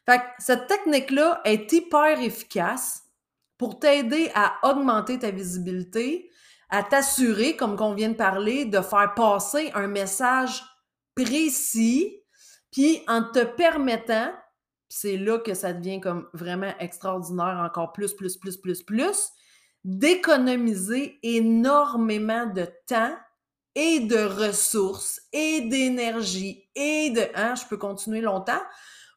que 0.06 0.23
cette 0.39 0.67
technique-là 0.67 1.41
est 1.43 1.71
hyper 1.73 2.19
efficace 2.21 3.04
pour 3.58 3.80
t'aider 3.80 4.32
à 4.34 4.58
augmenter 4.63 5.19
ta 5.19 5.32
visibilité, 5.32 6.32
à 6.69 6.84
t'assurer, 6.84 7.56
comme 7.56 7.80
on 7.80 7.93
vient 7.93 8.10
de 8.10 8.15
parler, 8.15 8.65
de 8.65 8.82
faire 8.82 9.13
passer 9.15 9.71
un 9.75 9.88
message 9.88 10.63
précis, 11.15 12.17
puis 12.71 13.04
en 13.08 13.23
te 13.23 13.43
permettant, 13.43 14.34
c'est 14.88 15.17
là 15.17 15.39
que 15.39 15.54
ça 15.54 15.73
devient 15.73 15.99
comme 15.99 16.27
vraiment 16.34 16.73
extraordinaire, 16.80 17.62
encore 17.63 17.91
plus, 17.91 18.13
plus, 18.13 18.38
plus, 18.38 18.58
plus, 18.58 18.84
plus, 18.84 19.30
d'économiser 19.84 21.19
énormément 21.23 22.45
de 22.45 22.67
temps 22.88 23.15
et 23.75 24.01
de 24.01 24.23
ressources 24.23 25.21
et 25.31 25.62
d'énergie 25.62 26.69
et 26.75 27.12
de... 27.12 27.27
Hein, 27.36 27.55
je 27.55 27.65
peux 27.67 27.77
continuer 27.77 28.21
longtemps 28.21 28.62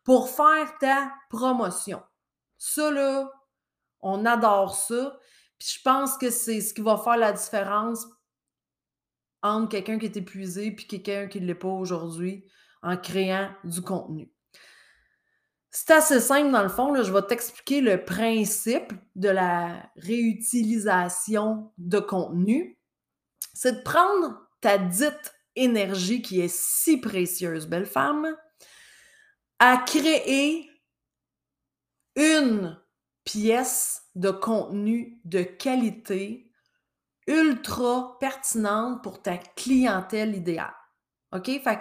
pour 0.04 0.28
faire 0.28 0.76
ta 0.78 1.12
promotion. 1.30 2.02
Ça, 2.58 2.90
là, 2.90 3.30
on 4.00 4.24
adore 4.26 4.74
ça. 4.74 5.18
Puis 5.58 5.76
je 5.76 5.82
pense 5.82 6.16
que 6.18 6.30
c'est 6.30 6.60
ce 6.60 6.74
qui 6.74 6.82
va 6.82 6.98
faire 6.98 7.16
la 7.16 7.32
différence 7.32 8.06
entre 9.42 9.70
quelqu'un 9.70 9.98
qui 9.98 10.06
est 10.06 10.16
épuisé 10.16 10.70
puis 10.70 10.86
quelqu'un 10.86 11.26
qui 11.26 11.40
ne 11.40 11.46
l'est 11.46 11.54
pas 11.54 11.68
aujourd'hui 11.68 12.46
en 12.82 12.96
créant 12.96 13.50
du 13.64 13.82
contenu. 13.82 14.30
C'est 15.70 15.90
assez 15.90 16.20
simple 16.20 16.52
dans 16.52 16.62
le 16.62 16.68
fond. 16.68 16.92
Là, 16.92 17.02
je 17.02 17.12
vais 17.12 17.22
t'expliquer 17.22 17.80
le 17.80 18.04
principe 18.04 18.92
de 19.16 19.28
la 19.28 19.90
réutilisation 19.96 21.72
de 21.78 21.98
contenu. 21.98 22.78
C'est 23.54 23.78
de 23.78 23.82
prendre 23.82 24.43
ta 24.64 24.78
dite 24.78 25.34
énergie 25.56 26.22
qui 26.22 26.40
est 26.40 26.48
si 26.48 26.96
précieuse, 26.96 27.66
belle 27.66 27.84
femme, 27.84 28.34
à 29.58 29.76
créer 29.76 30.70
une 32.16 32.80
pièce 33.24 34.04
de 34.14 34.30
contenu 34.30 35.20
de 35.26 35.42
qualité 35.42 36.50
ultra 37.26 38.16
pertinente 38.20 39.02
pour 39.02 39.20
ta 39.20 39.36
clientèle 39.36 40.34
idéale. 40.34 40.74
OK? 41.32 41.44
Fait 41.62 41.80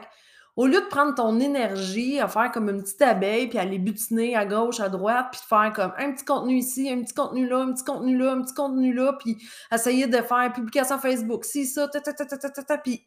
au 0.55 0.67
lieu 0.67 0.81
de 0.81 0.85
prendre 0.87 1.15
ton 1.15 1.39
énergie 1.39 2.19
à 2.19 2.27
faire 2.27 2.51
comme 2.51 2.69
une 2.69 2.83
petite 2.83 3.01
abeille, 3.01 3.47
puis 3.47 3.57
aller 3.57 3.79
butiner 3.79 4.35
à 4.35 4.45
gauche, 4.45 4.79
à 4.79 4.89
droite, 4.89 5.27
puis 5.31 5.41
faire 5.47 5.73
comme 5.73 5.93
un 5.97 6.11
petit 6.11 6.25
contenu 6.25 6.57
ici, 6.57 6.91
un 6.91 7.01
petit 7.01 7.13
contenu 7.13 7.47
là, 7.47 7.61
un 7.61 7.73
petit 7.73 7.83
contenu 7.83 8.17
là, 8.17 8.33
un 8.33 8.41
petit 8.41 8.53
contenu 8.53 8.93
là, 8.93 9.13
puis 9.13 9.37
essayer 9.71 10.07
de 10.07 10.17
faire 10.17 10.53
publication 10.53 10.99
Facebook, 10.99 11.43
si, 11.45 11.65
ça, 11.65 11.87
ta, 11.87 12.01
ta, 12.01 12.13
ta, 12.13 12.25
ta, 12.25 12.37
ta, 12.37 12.63
ta, 12.63 12.77
puis 12.77 13.03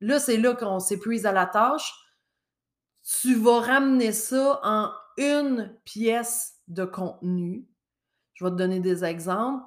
là, 0.00 0.20
c'est 0.20 0.36
là 0.36 0.54
qu'on 0.54 0.78
s'épuise 0.78 1.24
à 1.24 1.32
la 1.32 1.46
tâche. 1.46 1.94
Tu 3.22 3.34
vas 3.34 3.60
ramener 3.60 4.12
ça 4.12 4.60
en 4.62 4.90
une 5.16 5.74
pièce 5.84 6.54
de 6.68 6.84
contenu. 6.84 7.66
Je 8.34 8.44
vais 8.44 8.50
te 8.50 8.56
donner 8.56 8.80
des 8.80 9.04
exemples. 9.04 9.64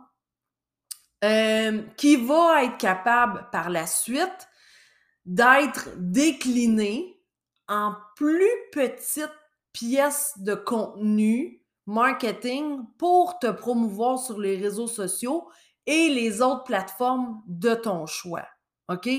Euh, 1.24 1.84
qui 1.98 2.16
va 2.16 2.64
être 2.64 2.78
capable 2.78 3.48
par 3.52 3.70
la 3.70 3.86
suite 3.86 4.50
d'être 5.32 5.88
décliné 5.98 7.18
en 7.70 7.96
plus 8.18 8.50
petites 8.74 9.32
pièces 9.72 10.34
de 10.40 10.56
contenu 10.56 11.64
marketing 11.86 12.82
pour 12.98 13.40
te 13.40 13.48
promouvoir 13.48 14.20
sur 14.20 14.38
les 14.38 14.58
réseaux 14.58 14.88
sociaux 14.88 15.48
et 15.86 16.10
les 16.10 16.42
autres 16.42 16.66
plateformes 16.66 17.42
de 17.48 17.74
ton 17.74 18.06
choix. 18.08 18.46
OK? 18.90 19.10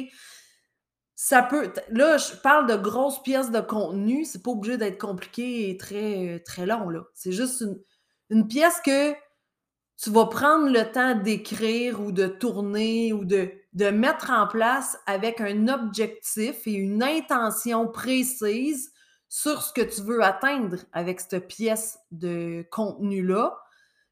Ça 1.15 1.43
peut. 1.43 1.73
Là, 1.89 2.19
je 2.19 2.37
parle 2.43 2.67
de 2.67 2.77
grosses 2.77 3.23
pièces 3.23 3.51
de 3.51 3.61
contenu. 3.61 4.27
C'est 4.27 4.43
pas 4.43 4.51
obligé 4.51 4.77
d'être 4.77 5.01
compliqué 5.01 5.71
et 5.71 5.79
très, 5.79 6.41
très 6.41 6.67
long. 6.67 6.89
C'est 7.15 7.33
juste 7.33 7.65
une 8.29 8.49
pièce 8.49 8.81
que 8.85 9.15
tu 10.03 10.11
vas 10.11 10.27
prendre 10.27 10.69
le 10.69 10.91
temps 10.91 11.15
d'écrire 11.15 12.01
ou 12.01 12.11
de 12.11 12.27
tourner 12.27 13.13
ou 13.13 13.25
de, 13.25 13.53
de 13.73 13.91
mettre 13.91 14.31
en 14.31 14.49
place 14.49 14.99
avec 15.07 15.41
un 15.41 15.69
objectif 15.69 16.67
et 16.67 16.73
une 16.73 17.05
intention 17.05 17.87
précise 17.87 18.93
sur 19.29 19.63
ce 19.63 19.73
que 19.73 19.83
tu 19.83 20.03
veux 20.03 20.23
atteindre 20.23 20.79
avec 20.93 21.21
cette 21.21 21.47
pièce 21.47 22.01
de 22.11 22.67
contenu-là, 22.73 23.57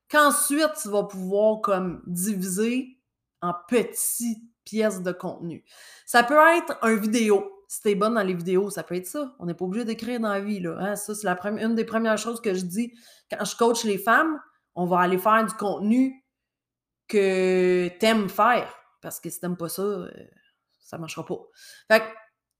qu'ensuite 0.08 0.70
tu 0.80 0.88
vas 0.90 1.02
pouvoir 1.02 1.60
comme 1.60 2.02
diviser 2.06 2.96
en 3.42 3.52
petites 3.68 4.44
pièces 4.64 5.02
de 5.02 5.10
contenu. 5.10 5.64
Ça 6.06 6.22
peut 6.22 6.38
être 6.56 6.78
un 6.82 6.94
vidéo. 6.94 7.50
Si 7.66 7.82
t'es 7.82 7.96
bonne 7.96 8.14
dans 8.14 8.22
les 8.22 8.34
vidéos, 8.34 8.70
ça 8.70 8.84
peut 8.84 8.94
être 8.94 9.06
ça. 9.06 9.34
On 9.40 9.46
n'est 9.46 9.54
pas 9.54 9.64
obligé 9.64 9.84
d'écrire 9.84 10.20
dans 10.20 10.32
la 10.32 10.40
vie. 10.40 10.60
Là. 10.60 10.76
Hein. 10.78 10.96
Ça, 10.96 11.14
c'est 11.16 11.26
la 11.26 11.36
une 11.60 11.74
des 11.74 11.84
premières 11.84 12.18
choses 12.18 12.40
que 12.40 12.54
je 12.54 12.64
dis 12.64 12.94
quand 13.30 13.44
je 13.44 13.56
coach 13.56 13.84
les 13.84 13.98
femmes 13.98 14.40
on 14.80 14.86
va 14.86 15.00
aller 15.00 15.18
faire 15.18 15.44
du 15.44 15.52
contenu 15.54 16.24
que 17.06 17.88
t'aimes 17.98 18.30
faire. 18.30 18.74
Parce 19.02 19.20
que 19.20 19.28
si 19.28 19.38
t'aimes 19.38 19.58
pas 19.58 19.68
ça, 19.68 19.82
euh, 19.82 20.10
ça 20.78 20.96
marchera 20.96 21.26
pas. 21.26 21.38
Fait 21.90 22.02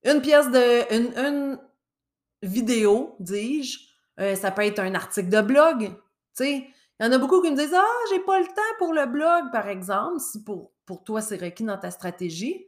une 0.05 0.21
pièce 0.21 0.51
de. 0.51 0.95
Une, 0.95 1.59
vidéo, 2.43 3.17
dis-je, 3.21 3.79
euh, 4.19 4.35
ça 4.35 4.51
peut 4.51 4.65
être 4.65 4.79
un 4.79 4.95
article 4.95 5.29
de 5.29 5.43
blog. 5.43 5.93
Il 6.39 6.65
y 7.01 7.05
en 7.05 7.13
a 7.13 7.19
beaucoup 7.19 7.43
qui 7.43 7.51
me 7.51 7.57
disent 7.57 7.75
Ah, 7.75 7.85
j'ai 8.11 8.21
pas 8.21 8.39
le 8.39 8.47
temps 8.47 8.77
pour 8.79 8.95
le 8.95 9.05
blog, 9.05 9.53
par 9.53 9.69
exemple, 9.69 10.21
si 10.21 10.43
pour, 10.43 10.73
toi 11.05 11.21
c'est 11.21 11.37
requis 11.37 11.65
dans 11.65 11.79
ta 11.79 11.91
stratégie. 11.91 12.67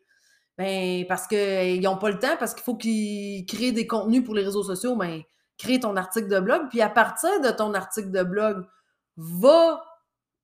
Ben, 0.58 1.06
parce 1.06 1.26
qu'ils 1.26 1.80
n'ont 1.80 1.96
pas 1.96 2.10
le 2.10 2.18
temps, 2.18 2.36
parce 2.38 2.52
qu'il 2.52 2.62
faut 2.62 2.76
qu'ils 2.76 3.46
créent 3.46 3.72
des 3.72 3.86
contenus 3.86 4.22
pour 4.22 4.34
les 4.34 4.44
réseaux 4.44 4.62
sociaux, 4.62 4.94
ben, 4.96 5.22
crée 5.56 5.80
ton 5.80 5.96
article 5.96 6.28
de 6.28 6.38
blog. 6.38 6.68
Puis 6.68 6.82
à 6.82 6.90
partir 6.90 7.40
de 7.40 7.50
ton 7.50 7.72
article 7.72 8.10
de 8.10 8.22
blog, 8.22 8.66
va 9.22 9.84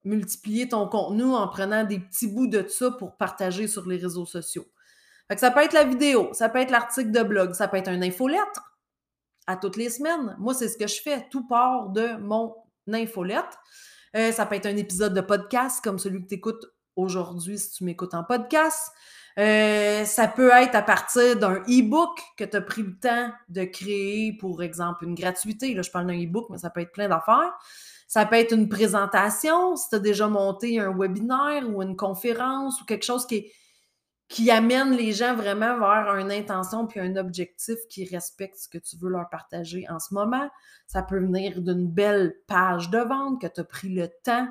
multiplier 0.04 0.68
ton 0.68 0.88
contenu 0.88 1.24
en 1.24 1.48
prenant 1.48 1.84
des 1.84 1.98
petits 1.98 2.28
bouts 2.28 2.46
de 2.46 2.66
ça 2.68 2.90
pour 2.92 3.16
partager 3.16 3.66
sur 3.66 3.86
les 3.86 3.96
réseaux 3.96 4.26
sociaux. 4.26 4.66
ça 5.36 5.50
peut 5.50 5.60
être 5.60 5.74
la 5.74 5.84
vidéo, 5.84 6.30
ça 6.32 6.48
peut 6.48 6.60
être 6.60 6.70
l'article 6.70 7.10
de 7.10 7.22
blog, 7.22 7.54
ça 7.54 7.68
peut 7.68 7.76
être 7.76 7.88
un 7.88 8.02
infolettre 8.02 8.62
à 9.46 9.56
toutes 9.56 9.76
les 9.76 9.90
semaines. 9.90 10.36
Moi, 10.38 10.54
c'est 10.54 10.68
ce 10.68 10.76
que 10.76 10.86
je 10.86 11.00
fais. 11.00 11.26
Tout 11.30 11.46
part 11.48 11.88
de 11.88 12.16
mon 12.18 12.54
infolettre. 12.92 13.58
Euh, 14.14 14.30
ça 14.30 14.46
peut 14.46 14.54
être 14.54 14.66
un 14.66 14.76
épisode 14.76 15.14
de 15.14 15.20
podcast 15.20 15.82
comme 15.82 15.98
celui 15.98 16.22
que 16.22 16.28
tu 16.28 16.34
écoutes 16.34 16.66
aujourd'hui 16.96 17.58
si 17.58 17.70
tu 17.72 17.84
m'écoutes 17.84 18.14
en 18.14 18.24
podcast. 18.24 18.92
Euh, 19.38 20.04
ça 20.04 20.28
peut 20.28 20.50
être 20.50 20.74
à 20.74 20.82
partir 20.82 21.38
d'un 21.38 21.62
e-book 21.62 22.18
que 22.36 22.44
tu 22.44 22.56
as 22.56 22.60
pris 22.60 22.82
le 22.82 22.98
temps 22.98 23.30
de 23.48 23.64
créer, 23.64 24.36
pour 24.38 24.62
exemple, 24.62 25.04
une 25.04 25.14
gratuité. 25.14 25.74
Là, 25.74 25.82
je 25.82 25.90
parle 25.90 26.08
d'un 26.08 26.22
e-book, 26.22 26.48
mais 26.50 26.58
ça 26.58 26.70
peut 26.70 26.80
être 26.80 26.92
plein 26.92 27.08
d'affaires. 27.08 27.52
Ça 28.08 28.24
peut 28.24 28.36
être 28.36 28.52
une 28.52 28.70
présentation, 28.70 29.76
si 29.76 29.90
tu 29.90 29.96
as 29.96 29.98
déjà 29.98 30.28
monté 30.28 30.80
un 30.80 30.96
webinaire 30.96 31.68
ou 31.68 31.82
une 31.82 31.94
conférence 31.94 32.80
ou 32.80 32.86
quelque 32.86 33.04
chose 33.04 33.26
qui, 33.26 34.50
amène 34.50 34.92
les 34.92 35.12
gens 35.12 35.34
vraiment 35.34 35.78
vers 35.78 36.16
une 36.16 36.32
intention 36.32 36.86
puis 36.86 37.00
un 37.00 37.16
objectif 37.16 37.76
qui 37.90 38.06
respecte 38.06 38.56
ce 38.56 38.68
que 38.68 38.78
tu 38.78 38.96
veux 38.96 39.10
leur 39.10 39.28
partager 39.28 39.86
en 39.90 39.98
ce 39.98 40.14
moment. 40.14 40.48
Ça 40.86 41.02
peut 41.02 41.18
venir 41.18 41.60
d'une 41.60 41.86
belle 41.86 42.34
page 42.46 42.88
de 42.88 42.98
vente 42.98 43.42
que 43.42 43.46
tu 43.46 43.60
as 43.60 43.64
pris 43.64 43.90
le 43.90 44.08
temps 44.24 44.48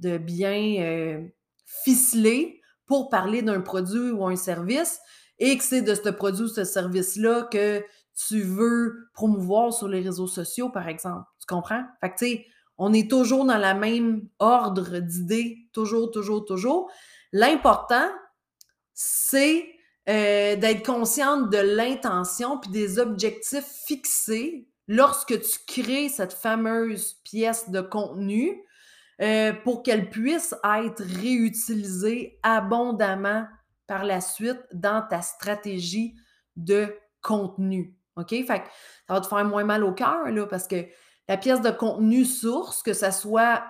de 0.00 0.18
bien 0.18 0.76
euh, 0.80 1.26
ficeler 1.64 2.60
pour 2.84 3.08
parler 3.08 3.40
d'un 3.40 3.60
produit 3.62 4.10
ou 4.10 4.26
un 4.26 4.36
service 4.36 5.00
et 5.38 5.56
que 5.56 5.64
c'est 5.64 5.82
de 5.82 5.94
ce 5.94 6.10
produit 6.10 6.44
ou 6.44 6.48
ce 6.48 6.64
service-là 6.64 7.48
que 7.50 7.82
tu 8.14 8.42
veux 8.42 9.08
promouvoir 9.14 9.72
sur 9.72 9.88
les 9.88 10.00
réseaux 10.00 10.26
sociaux, 10.26 10.68
par 10.68 10.88
exemple. 10.88 11.24
Tu 11.38 11.46
comprends? 11.46 11.84
Fait 12.00 12.10
que, 12.10 12.18
tu 12.18 12.26
sais, 12.26 12.46
on 12.78 12.92
est 12.92 13.10
toujours 13.10 13.44
dans 13.44 13.58
la 13.58 13.74
même 13.74 14.28
ordre 14.38 14.98
d'idées, 14.98 15.68
toujours, 15.72 16.10
toujours, 16.10 16.44
toujours. 16.44 16.90
L'important, 17.32 18.08
c'est 18.94 19.68
euh, 20.08 20.56
d'être 20.56 20.86
consciente 20.86 21.50
de 21.50 21.58
l'intention 21.58 22.58
puis 22.58 22.70
des 22.70 22.98
objectifs 22.98 23.66
fixés 23.86 24.68
lorsque 24.86 25.40
tu 25.40 25.58
crées 25.66 26.08
cette 26.08 26.32
fameuse 26.32 27.14
pièce 27.24 27.68
de 27.70 27.80
contenu 27.80 28.64
euh, 29.20 29.52
pour 29.64 29.82
qu'elle 29.82 30.08
puisse 30.08 30.54
être 30.64 31.02
réutilisée 31.02 32.38
abondamment 32.42 33.46
par 33.86 34.04
la 34.04 34.20
suite 34.20 34.60
dans 34.72 35.02
ta 35.06 35.20
stratégie 35.20 36.14
de 36.56 36.94
contenu. 37.20 37.94
OK? 38.16 38.34
Ça 38.46 38.64
va 39.08 39.20
te 39.20 39.26
faire 39.26 39.44
moins 39.44 39.64
mal 39.64 39.84
au 39.84 39.92
cœur, 39.92 40.30
là, 40.30 40.46
parce 40.46 40.66
que 40.66 40.86
la 41.28 41.36
pièce 41.36 41.60
de 41.60 41.70
contenu 41.70 42.24
source, 42.24 42.82
que 42.82 42.94
ce 42.94 43.10
soit 43.10 43.62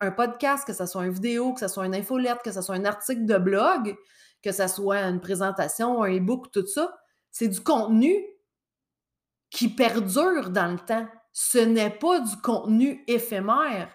un 0.00 0.10
podcast, 0.10 0.66
que 0.66 0.72
ce 0.72 0.86
soit 0.86 1.06
une 1.06 1.12
vidéo, 1.12 1.52
que 1.54 1.60
ce 1.60 1.68
soit 1.68 1.86
une 1.86 1.94
infolette, 1.94 2.42
que 2.44 2.52
ce 2.52 2.60
soit 2.60 2.76
un 2.76 2.84
article 2.84 3.24
de 3.24 3.38
blog, 3.38 3.96
que 4.42 4.52
ce 4.52 4.68
soit 4.68 5.00
une 5.00 5.20
présentation, 5.20 6.02
un 6.02 6.16
e-book, 6.16 6.52
tout 6.52 6.66
ça, 6.66 6.96
c'est 7.30 7.48
du 7.48 7.60
contenu 7.60 8.24
qui 9.50 9.68
perdure 9.68 10.50
dans 10.50 10.70
le 10.70 10.78
temps. 10.78 11.06
Ce 11.32 11.58
n'est 11.58 11.90
pas 11.90 12.20
du 12.20 12.36
contenu 12.36 13.02
éphémère. 13.06 13.94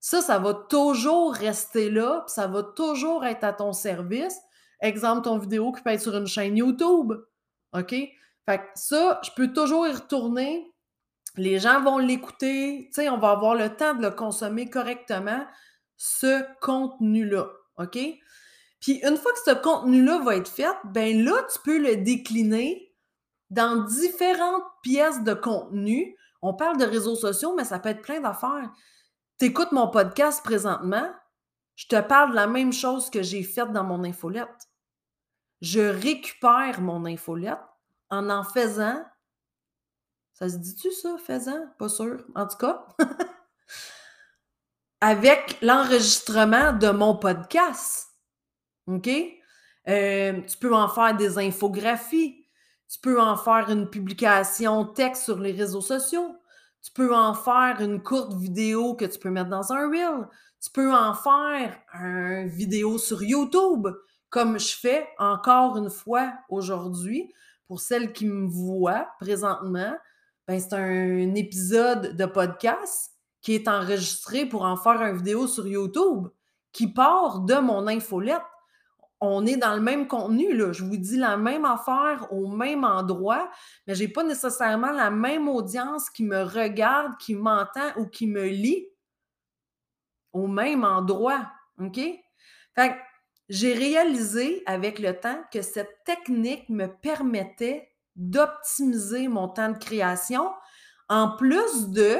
Ça, 0.00 0.20
ça 0.20 0.38
va 0.38 0.54
toujours 0.54 1.34
rester 1.34 1.90
là, 1.90 2.24
ça 2.26 2.46
va 2.46 2.62
toujours 2.62 3.24
être 3.24 3.44
à 3.44 3.52
ton 3.52 3.72
service. 3.72 4.38
Exemple, 4.80 5.22
ton 5.22 5.38
vidéo 5.38 5.72
qui 5.72 5.82
peut 5.82 5.90
être 5.90 6.00
sur 6.00 6.16
une 6.16 6.26
chaîne 6.26 6.56
YouTube. 6.56 7.12
OK? 7.72 7.90
Fait 7.90 8.58
que 8.58 8.64
ça, 8.74 9.20
je 9.24 9.30
peux 9.36 9.52
toujours 9.52 9.86
y 9.86 9.92
retourner 9.92 10.72
les 11.38 11.58
gens 11.58 11.82
vont 11.82 11.98
l'écouter, 11.98 12.88
tu 12.88 13.02
sais, 13.02 13.08
on 13.08 13.18
va 13.18 13.30
avoir 13.30 13.54
le 13.54 13.74
temps 13.74 13.94
de 13.94 14.02
le 14.02 14.10
consommer 14.10 14.68
correctement, 14.68 15.46
ce 15.96 16.44
contenu-là, 16.60 17.48
OK? 17.78 17.98
Puis 18.80 19.00
une 19.02 19.16
fois 19.16 19.32
que 19.32 19.38
ce 19.44 19.54
contenu-là 19.54 20.18
va 20.18 20.36
être 20.36 20.48
fait, 20.48 20.76
ben 20.84 21.24
là, 21.24 21.42
tu 21.52 21.58
peux 21.64 21.78
le 21.78 21.96
décliner 21.96 22.94
dans 23.50 23.84
différentes 23.84 24.62
pièces 24.82 25.22
de 25.24 25.34
contenu. 25.34 26.16
On 26.42 26.54
parle 26.54 26.76
de 26.76 26.84
réseaux 26.84 27.16
sociaux, 27.16 27.54
mais 27.56 27.64
ça 27.64 27.78
peut 27.78 27.88
être 27.88 28.02
plein 28.02 28.20
d'affaires. 28.20 28.70
Tu 29.40 29.46
écoutes 29.46 29.72
mon 29.72 29.88
podcast 29.88 30.44
présentement, 30.44 31.10
je 31.74 31.86
te 31.86 32.00
parle 32.00 32.30
de 32.30 32.36
la 32.36 32.46
même 32.46 32.72
chose 32.72 33.10
que 33.10 33.22
j'ai 33.22 33.42
faite 33.42 33.72
dans 33.72 33.84
mon 33.84 34.04
infolette. 34.04 34.68
Je 35.60 35.80
récupère 35.80 36.80
mon 36.80 37.04
infolette 37.04 37.58
en 38.10 38.30
en 38.30 38.44
faisant 38.44 39.04
ça 40.38 40.48
se 40.48 40.56
dit-tu 40.56 40.92
ça, 40.92 41.16
faisan? 41.18 41.66
Pas 41.80 41.88
sûr. 41.88 42.24
En 42.36 42.46
tout 42.46 42.58
cas, 42.58 42.86
avec 45.00 45.58
l'enregistrement 45.62 46.72
de 46.72 46.90
mon 46.90 47.16
podcast. 47.16 48.06
OK? 48.86 49.10
Euh, 49.88 50.40
tu 50.42 50.56
peux 50.58 50.72
en 50.72 50.88
faire 50.88 51.16
des 51.16 51.38
infographies. 51.38 52.46
Tu 52.88 53.00
peux 53.00 53.20
en 53.20 53.36
faire 53.36 53.68
une 53.68 53.90
publication 53.90 54.84
texte 54.84 55.24
sur 55.24 55.40
les 55.40 55.50
réseaux 55.50 55.80
sociaux. 55.80 56.36
Tu 56.82 56.92
peux 56.92 57.12
en 57.12 57.34
faire 57.34 57.78
une 57.80 58.00
courte 58.00 58.34
vidéo 58.34 58.94
que 58.94 59.06
tu 59.06 59.18
peux 59.18 59.30
mettre 59.30 59.50
dans 59.50 59.72
un 59.72 59.90
reel. 59.90 60.28
Tu 60.62 60.70
peux 60.70 60.94
en 60.94 61.14
faire 61.14 61.76
une 61.94 62.46
vidéo 62.46 62.96
sur 62.96 63.24
YouTube 63.24 63.88
comme 64.30 64.60
je 64.60 64.76
fais 64.76 65.08
encore 65.18 65.78
une 65.78 65.90
fois 65.90 66.32
aujourd'hui, 66.48 67.32
pour 67.66 67.80
celles 67.80 68.12
qui 68.12 68.26
me 68.26 68.46
voient 68.46 69.08
présentement, 69.18 69.96
ben 70.48 70.58
c'est 70.58 70.72
un 70.72 71.34
épisode 71.34 72.16
de 72.16 72.24
podcast 72.24 73.12
qui 73.42 73.54
est 73.54 73.68
enregistré 73.68 74.46
pour 74.46 74.64
en 74.64 74.78
faire 74.78 75.02
une 75.02 75.18
vidéo 75.18 75.46
sur 75.46 75.68
YouTube 75.68 76.26
qui 76.72 76.90
part 76.90 77.40
de 77.40 77.56
mon 77.56 77.86
infolette. 77.86 78.40
On 79.20 79.44
est 79.44 79.58
dans 79.58 79.74
le 79.74 79.82
même 79.82 80.08
contenu, 80.08 80.56
là. 80.56 80.72
Je 80.72 80.84
vous 80.84 80.96
dis 80.96 81.18
la 81.18 81.36
même 81.36 81.66
affaire 81.66 82.32
au 82.32 82.46
même 82.46 82.84
endroit, 82.84 83.50
mais 83.86 83.94
j'ai 83.94 84.08
pas 84.08 84.24
nécessairement 84.24 84.92
la 84.92 85.10
même 85.10 85.48
audience 85.48 86.08
qui 86.08 86.24
me 86.24 86.42
regarde, 86.42 87.12
qui 87.18 87.34
m'entend 87.34 87.92
ou 87.98 88.06
qui 88.06 88.26
me 88.26 88.46
lit 88.46 88.86
au 90.32 90.46
même 90.46 90.82
endroit. 90.82 91.46
OK? 91.78 92.00
Fait 92.74 92.96
j'ai 93.50 93.74
réalisé 93.74 94.62
avec 94.64 94.98
le 94.98 95.18
temps 95.18 95.42
que 95.52 95.60
cette 95.62 96.04
technique 96.04 96.68
me 96.68 96.86
permettait 96.86 97.90
d'optimiser 98.18 99.28
mon 99.28 99.48
temps 99.48 99.70
de 99.70 99.78
création 99.78 100.50
en 101.08 101.36
plus 101.36 101.88
de, 101.88 102.16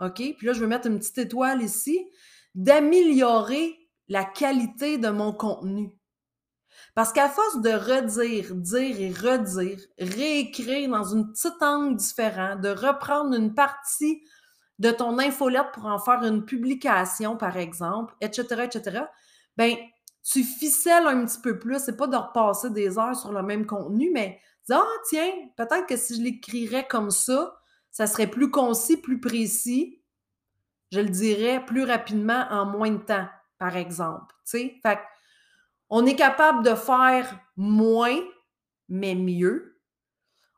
OK, 0.00 0.16
puis 0.36 0.46
là, 0.46 0.52
je 0.52 0.60
vais 0.60 0.66
mettre 0.66 0.88
une 0.88 0.98
petite 0.98 1.18
étoile 1.18 1.62
ici, 1.62 2.06
d'améliorer 2.54 3.74
la 4.08 4.24
qualité 4.24 4.98
de 4.98 5.08
mon 5.08 5.32
contenu. 5.32 5.90
Parce 6.94 7.12
qu'à 7.12 7.28
force 7.28 7.60
de 7.60 7.70
redire, 7.70 8.54
dire 8.54 9.00
et 9.00 9.10
redire, 9.10 9.78
réécrire 9.98 10.90
dans 10.90 11.04
une 11.04 11.30
petite 11.30 11.62
angle 11.62 11.96
différent, 11.96 12.56
de 12.56 12.68
reprendre 12.68 13.34
une 13.34 13.54
partie 13.54 14.22
de 14.78 14.90
ton 14.90 15.18
infolette 15.18 15.72
pour 15.72 15.86
en 15.86 15.98
faire 15.98 16.22
une 16.22 16.44
publication, 16.44 17.36
par 17.36 17.56
exemple, 17.56 18.14
etc., 18.20 18.64
etc., 18.64 19.04
ben, 19.56 19.74
tu 20.30 20.42
ficelles 20.42 21.06
un 21.06 21.24
petit 21.24 21.40
peu 21.40 21.58
plus. 21.58 21.78
C'est 21.78 21.96
pas 21.96 22.08
de 22.08 22.16
repasser 22.16 22.70
des 22.70 22.98
heures 22.98 23.16
sur 23.16 23.32
le 23.32 23.42
même 23.42 23.66
contenu, 23.66 24.10
mais 24.12 24.40
ah, 24.70 24.82
tiens, 25.08 25.30
peut-être 25.56 25.86
que 25.86 25.96
si 25.96 26.16
je 26.16 26.22
l'écrirais 26.22 26.86
comme 26.86 27.10
ça, 27.10 27.56
ça 27.92 28.06
serait 28.06 28.26
plus 28.26 28.50
concis, 28.50 28.96
plus 28.96 29.20
précis. 29.20 30.02
Je 30.90 31.00
le 31.00 31.08
dirais 31.08 31.64
plus 31.64 31.84
rapidement 31.84 32.46
en 32.50 32.66
moins 32.66 32.90
de 32.90 32.98
temps, 32.98 33.28
par 33.58 33.76
exemple. 33.76 34.34
Fait 34.44 34.76
on 35.88 36.04
est 36.04 36.16
capable 36.16 36.64
de 36.64 36.74
faire 36.74 37.38
moins, 37.56 38.18
mais 38.88 39.14
mieux. 39.14 39.80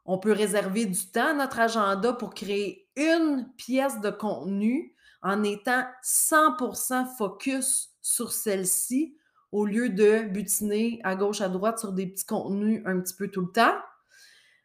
On 0.06 0.18
peut 0.18 0.32
réserver 0.32 0.86
du 0.86 1.10
temps 1.10 1.28
à 1.28 1.34
notre 1.34 1.60
agenda 1.60 2.14
pour 2.14 2.32
créer 2.32 2.88
une 2.96 3.52
pièce 3.58 4.00
de 4.00 4.08
contenu 4.08 4.94
en 5.20 5.42
étant 5.42 5.84
100% 6.02 7.16
focus 7.18 7.90
sur 8.00 8.32
celle-ci 8.32 9.18
au 9.52 9.64
lieu 9.64 9.88
de 9.88 10.28
butiner 10.28 11.00
à 11.04 11.14
gauche, 11.14 11.40
à 11.40 11.48
droite 11.48 11.78
sur 11.78 11.92
des 11.92 12.06
petits 12.06 12.26
contenus 12.26 12.82
un 12.84 13.00
petit 13.00 13.14
peu 13.14 13.28
tout 13.28 13.42
le 13.42 13.52
temps. 13.52 13.76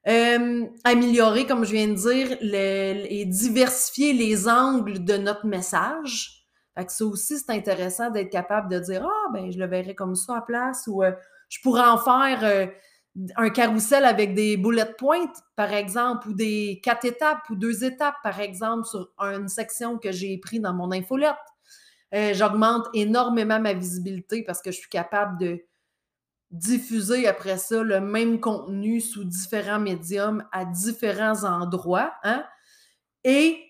Euh, 0.08 0.66
améliorer, 0.84 1.46
comme 1.46 1.64
je 1.64 1.72
viens 1.72 1.88
de 1.88 1.94
dire, 1.94 2.38
et 2.42 3.26
diversifier 3.26 4.12
les 4.12 4.50
angles 4.50 5.04
de 5.04 5.16
notre 5.16 5.46
message. 5.46 6.46
Fait 6.78 6.86
que 6.86 6.92
ça 6.92 7.06
aussi, 7.06 7.38
c'est 7.38 7.52
intéressant 7.52 8.10
d'être 8.10 8.32
capable 8.32 8.70
de 8.70 8.80
dire 8.80 9.06
Ah, 9.06 9.32
ben, 9.32 9.52
je 9.52 9.58
le 9.58 9.66
verrai 9.66 9.96
comme 9.96 10.16
ça 10.16 10.38
à 10.38 10.42
place 10.42 10.88
ou 10.88 11.04
euh, 11.04 11.12
je 11.48 11.60
pourrais 11.62 11.88
en 11.88 11.98
faire 11.98 12.44
euh, 12.44 12.66
un 13.38 13.50
carrousel 13.50 14.04
avec 14.06 14.34
des 14.34 14.58
bullet 14.58 14.92
points, 14.98 15.32
par 15.56 15.72
exemple, 15.72 16.30
ou 16.30 16.34
des 16.34 16.82
quatre 16.84 17.06
étapes 17.06 17.50
ou 17.50 17.56
deux 17.56 17.84
étapes, 17.84 18.16
par 18.24 18.40
exemple, 18.40 18.86
sur 18.86 19.10
une 19.20 19.48
section 19.48 19.98
que 19.98 20.12
j'ai 20.12 20.38
pris 20.38 20.60
dans 20.60 20.74
mon 20.74 20.92
infolette. 20.92 21.36
Euh, 22.14 22.34
j'augmente 22.34 22.88
énormément 22.94 23.60
ma 23.60 23.74
visibilité 23.74 24.44
parce 24.44 24.62
que 24.62 24.72
je 24.72 24.78
suis 24.78 24.90
capable 24.90 25.40
de 25.40 25.64
diffuser 26.52 27.28
après 27.28 27.58
ça 27.58 27.82
le 27.82 28.00
même 28.00 28.40
contenu 28.40 29.02
sous 29.02 29.24
différents 29.24 29.80
médiums 29.80 30.46
à 30.52 30.66
différents 30.66 31.44
endroits. 31.44 32.14
Hein? 32.24 32.46
Et 33.24 33.64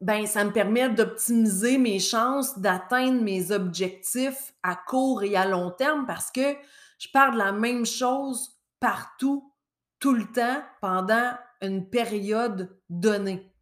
ben, 0.00 0.26
ça 0.26 0.44
me 0.44 0.52
permet 0.52 0.88
d'optimiser 0.88 1.76
mes 1.76 1.98
chances 1.98 2.58
d'atteindre 2.58 3.20
mes 3.22 3.50
objectifs 3.50 4.54
à 4.62 4.74
court 4.74 5.22
et 5.22 5.36
à 5.36 5.44
long 5.44 5.70
terme 5.70 6.06
parce 6.06 6.30
que 6.30 6.54
je 6.98 7.08
parle 7.12 7.34
de 7.34 7.38
la 7.38 7.52
même 7.52 7.84
chose 7.84 8.58
partout, 8.80 9.52
tout 9.98 10.14
le 10.14 10.24
temps, 10.32 10.62
pendant 10.80 11.32
une 11.60 11.90
période 11.90 12.78
donnée. 12.88 13.52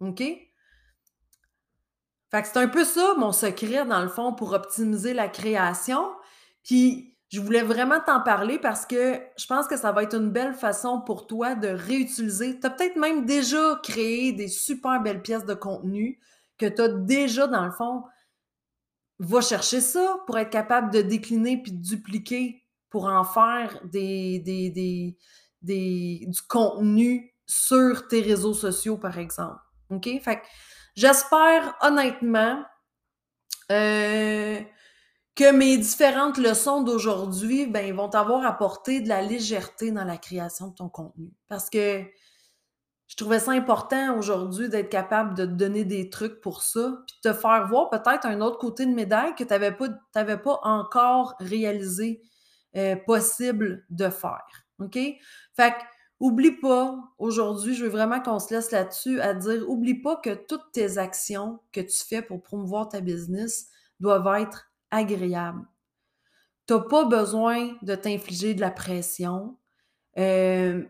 OK? 0.00 0.22
Fait 2.34 2.42
que 2.42 2.48
c'est 2.48 2.58
un 2.58 2.66
peu 2.66 2.84
ça 2.84 3.14
mon 3.16 3.30
secret, 3.30 3.86
dans 3.86 4.02
le 4.02 4.08
fond, 4.08 4.32
pour 4.32 4.54
optimiser 4.54 5.14
la 5.14 5.28
création. 5.28 6.04
Puis 6.64 7.16
je 7.28 7.40
voulais 7.40 7.62
vraiment 7.62 8.00
t'en 8.04 8.22
parler 8.22 8.58
parce 8.58 8.86
que 8.86 9.20
je 9.38 9.46
pense 9.46 9.68
que 9.68 9.76
ça 9.76 9.92
va 9.92 10.02
être 10.02 10.16
une 10.16 10.30
belle 10.30 10.54
façon 10.54 11.00
pour 11.00 11.28
toi 11.28 11.54
de 11.54 11.68
réutiliser. 11.68 12.58
Tu 12.58 12.66
as 12.66 12.70
peut-être 12.70 12.96
même 12.96 13.24
déjà 13.24 13.78
créé 13.84 14.32
des 14.32 14.48
super 14.48 15.00
belles 15.00 15.22
pièces 15.22 15.44
de 15.44 15.54
contenu 15.54 16.18
que 16.58 16.66
tu 16.66 16.82
as 16.82 16.88
déjà, 16.88 17.46
dans 17.46 17.64
le 17.66 17.70
fond. 17.70 18.02
Va 19.20 19.40
chercher 19.40 19.80
ça 19.80 20.16
pour 20.26 20.36
être 20.36 20.50
capable 20.50 20.92
de 20.92 21.02
décliner 21.02 21.62
puis 21.62 21.70
de 21.70 21.80
dupliquer 21.80 22.64
pour 22.90 23.04
en 23.06 23.22
faire 23.22 23.78
des, 23.84 24.40
des, 24.40 25.16
des, 25.62 26.26
du 26.26 26.42
contenu 26.48 27.32
sur 27.46 28.08
tes 28.08 28.22
réseaux 28.22 28.54
sociaux, 28.54 28.98
par 28.98 29.20
exemple. 29.20 29.60
OK? 29.90 30.08
Fait 30.20 30.40
que 30.40 30.46
J'espère 30.96 31.76
honnêtement 31.80 32.64
euh, 33.72 34.60
que 35.34 35.50
mes 35.50 35.76
différentes 35.78 36.38
leçons 36.38 36.82
d'aujourd'hui 36.82 37.66
ben, 37.66 37.94
vont 37.94 38.08
t'avoir 38.08 38.46
apporté 38.46 39.00
de 39.00 39.08
la 39.08 39.22
légèreté 39.22 39.90
dans 39.90 40.04
la 40.04 40.16
création 40.16 40.68
de 40.68 40.74
ton 40.74 40.88
contenu. 40.88 41.32
Parce 41.48 41.68
que 41.70 42.04
je 43.06 43.16
trouvais 43.16 43.40
ça 43.40 43.52
important 43.52 44.16
aujourd'hui 44.18 44.68
d'être 44.68 44.88
capable 44.88 45.34
de 45.34 45.44
te 45.44 45.50
donner 45.50 45.84
des 45.84 46.10
trucs 46.10 46.40
pour 46.40 46.62
ça, 46.62 47.02
puis 47.06 47.16
de 47.22 47.30
te 47.30 47.36
faire 47.36 47.66
voir 47.68 47.90
peut-être 47.90 48.26
un 48.26 48.40
autre 48.40 48.58
côté 48.58 48.86
de 48.86 48.94
médaille 48.94 49.34
que 49.34 49.44
tu 49.44 49.50
n'avais 49.50 49.72
pas, 49.72 49.88
pas 50.12 50.60
encore 50.62 51.34
réalisé 51.40 52.22
euh, 52.76 52.96
possible 53.06 53.84
de 53.90 54.08
faire. 54.08 54.44
OK? 54.80 54.94
Fait 54.94 55.72
que 55.72 55.93
Oublie 56.20 56.52
pas, 56.52 57.12
aujourd'hui, 57.18 57.74
je 57.74 57.84
veux 57.84 57.90
vraiment 57.90 58.20
qu'on 58.20 58.38
se 58.38 58.54
laisse 58.54 58.70
là-dessus 58.70 59.20
à 59.20 59.34
dire, 59.34 59.68
oublie 59.68 60.00
pas 60.00 60.16
que 60.16 60.34
toutes 60.34 60.72
tes 60.72 60.98
actions 60.98 61.60
que 61.72 61.80
tu 61.80 62.04
fais 62.04 62.22
pour 62.22 62.40
promouvoir 62.40 62.88
ta 62.88 63.00
business 63.00 63.68
doivent 64.00 64.40
être 64.40 64.70
agréables. 64.90 65.66
Tu 66.66 66.74
n'as 66.74 66.80
pas 66.80 67.04
besoin 67.04 67.76
de 67.82 67.94
t'infliger 67.94 68.54
de 68.54 68.60
la 68.60 68.70
pression 68.70 69.58
euh, 70.18 70.84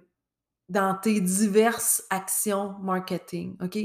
dans 0.69 0.95
tes 0.95 1.21
diverses 1.21 2.05
actions 2.11 2.77
marketing, 2.81 3.57
OK? 3.63 3.79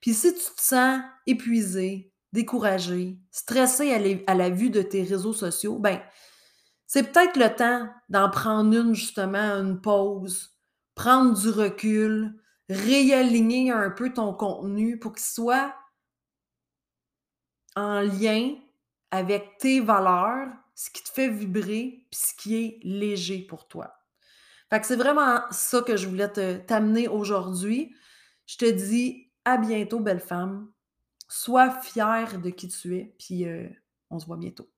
Puis 0.00 0.14
si 0.14 0.32
tu 0.34 0.40
te 0.40 0.60
sens 0.60 1.00
épuisé, 1.26 2.12
découragé, 2.32 3.18
stressé 3.30 3.92
à, 4.26 4.34
la 4.34 4.50
vue 4.50 4.70
de 4.70 4.82
tes 4.82 5.02
réseaux 5.02 5.32
sociaux, 5.32 5.78
ben 5.78 6.00
c'est 6.86 7.10
peut-être 7.10 7.36
le 7.38 7.54
temps 7.54 7.88
d'en 8.08 8.30
prendre 8.30 8.74
une, 8.74 8.94
justement, 8.94 9.38
une 9.38 9.80
pause, 9.80 10.51
prendre 10.94 11.38
du 11.38 11.48
recul, 11.48 12.34
réaligner 12.68 13.70
un 13.70 13.90
peu 13.90 14.12
ton 14.12 14.34
contenu 14.34 14.98
pour 14.98 15.12
qu'il 15.12 15.24
soit 15.24 15.74
en 17.76 18.00
lien 18.00 18.54
avec 19.10 19.58
tes 19.58 19.80
valeurs, 19.80 20.48
ce 20.74 20.90
qui 20.90 21.02
te 21.02 21.10
fait 21.10 21.28
vibrer, 21.28 22.06
puis 22.10 22.20
ce 22.20 22.34
qui 22.34 22.56
est 22.56 22.78
léger 22.82 23.40
pour 23.40 23.68
toi. 23.68 23.94
Fait 24.70 24.80
que 24.80 24.86
c'est 24.86 24.96
vraiment 24.96 25.40
ça 25.50 25.82
que 25.82 25.96
je 25.96 26.08
voulais 26.08 26.30
t'amener 26.66 27.08
aujourd'hui. 27.08 27.94
Je 28.46 28.56
te 28.56 28.64
dis 28.64 29.30
à 29.44 29.58
bientôt, 29.58 30.00
belle 30.00 30.20
femme. 30.20 30.70
Sois 31.28 31.70
fière 31.70 32.40
de 32.40 32.50
qui 32.50 32.68
tu 32.68 32.96
es, 32.96 33.14
puis 33.18 33.46
euh, 33.46 33.68
on 34.10 34.18
se 34.18 34.26
voit 34.26 34.36
bientôt. 34.36 34.68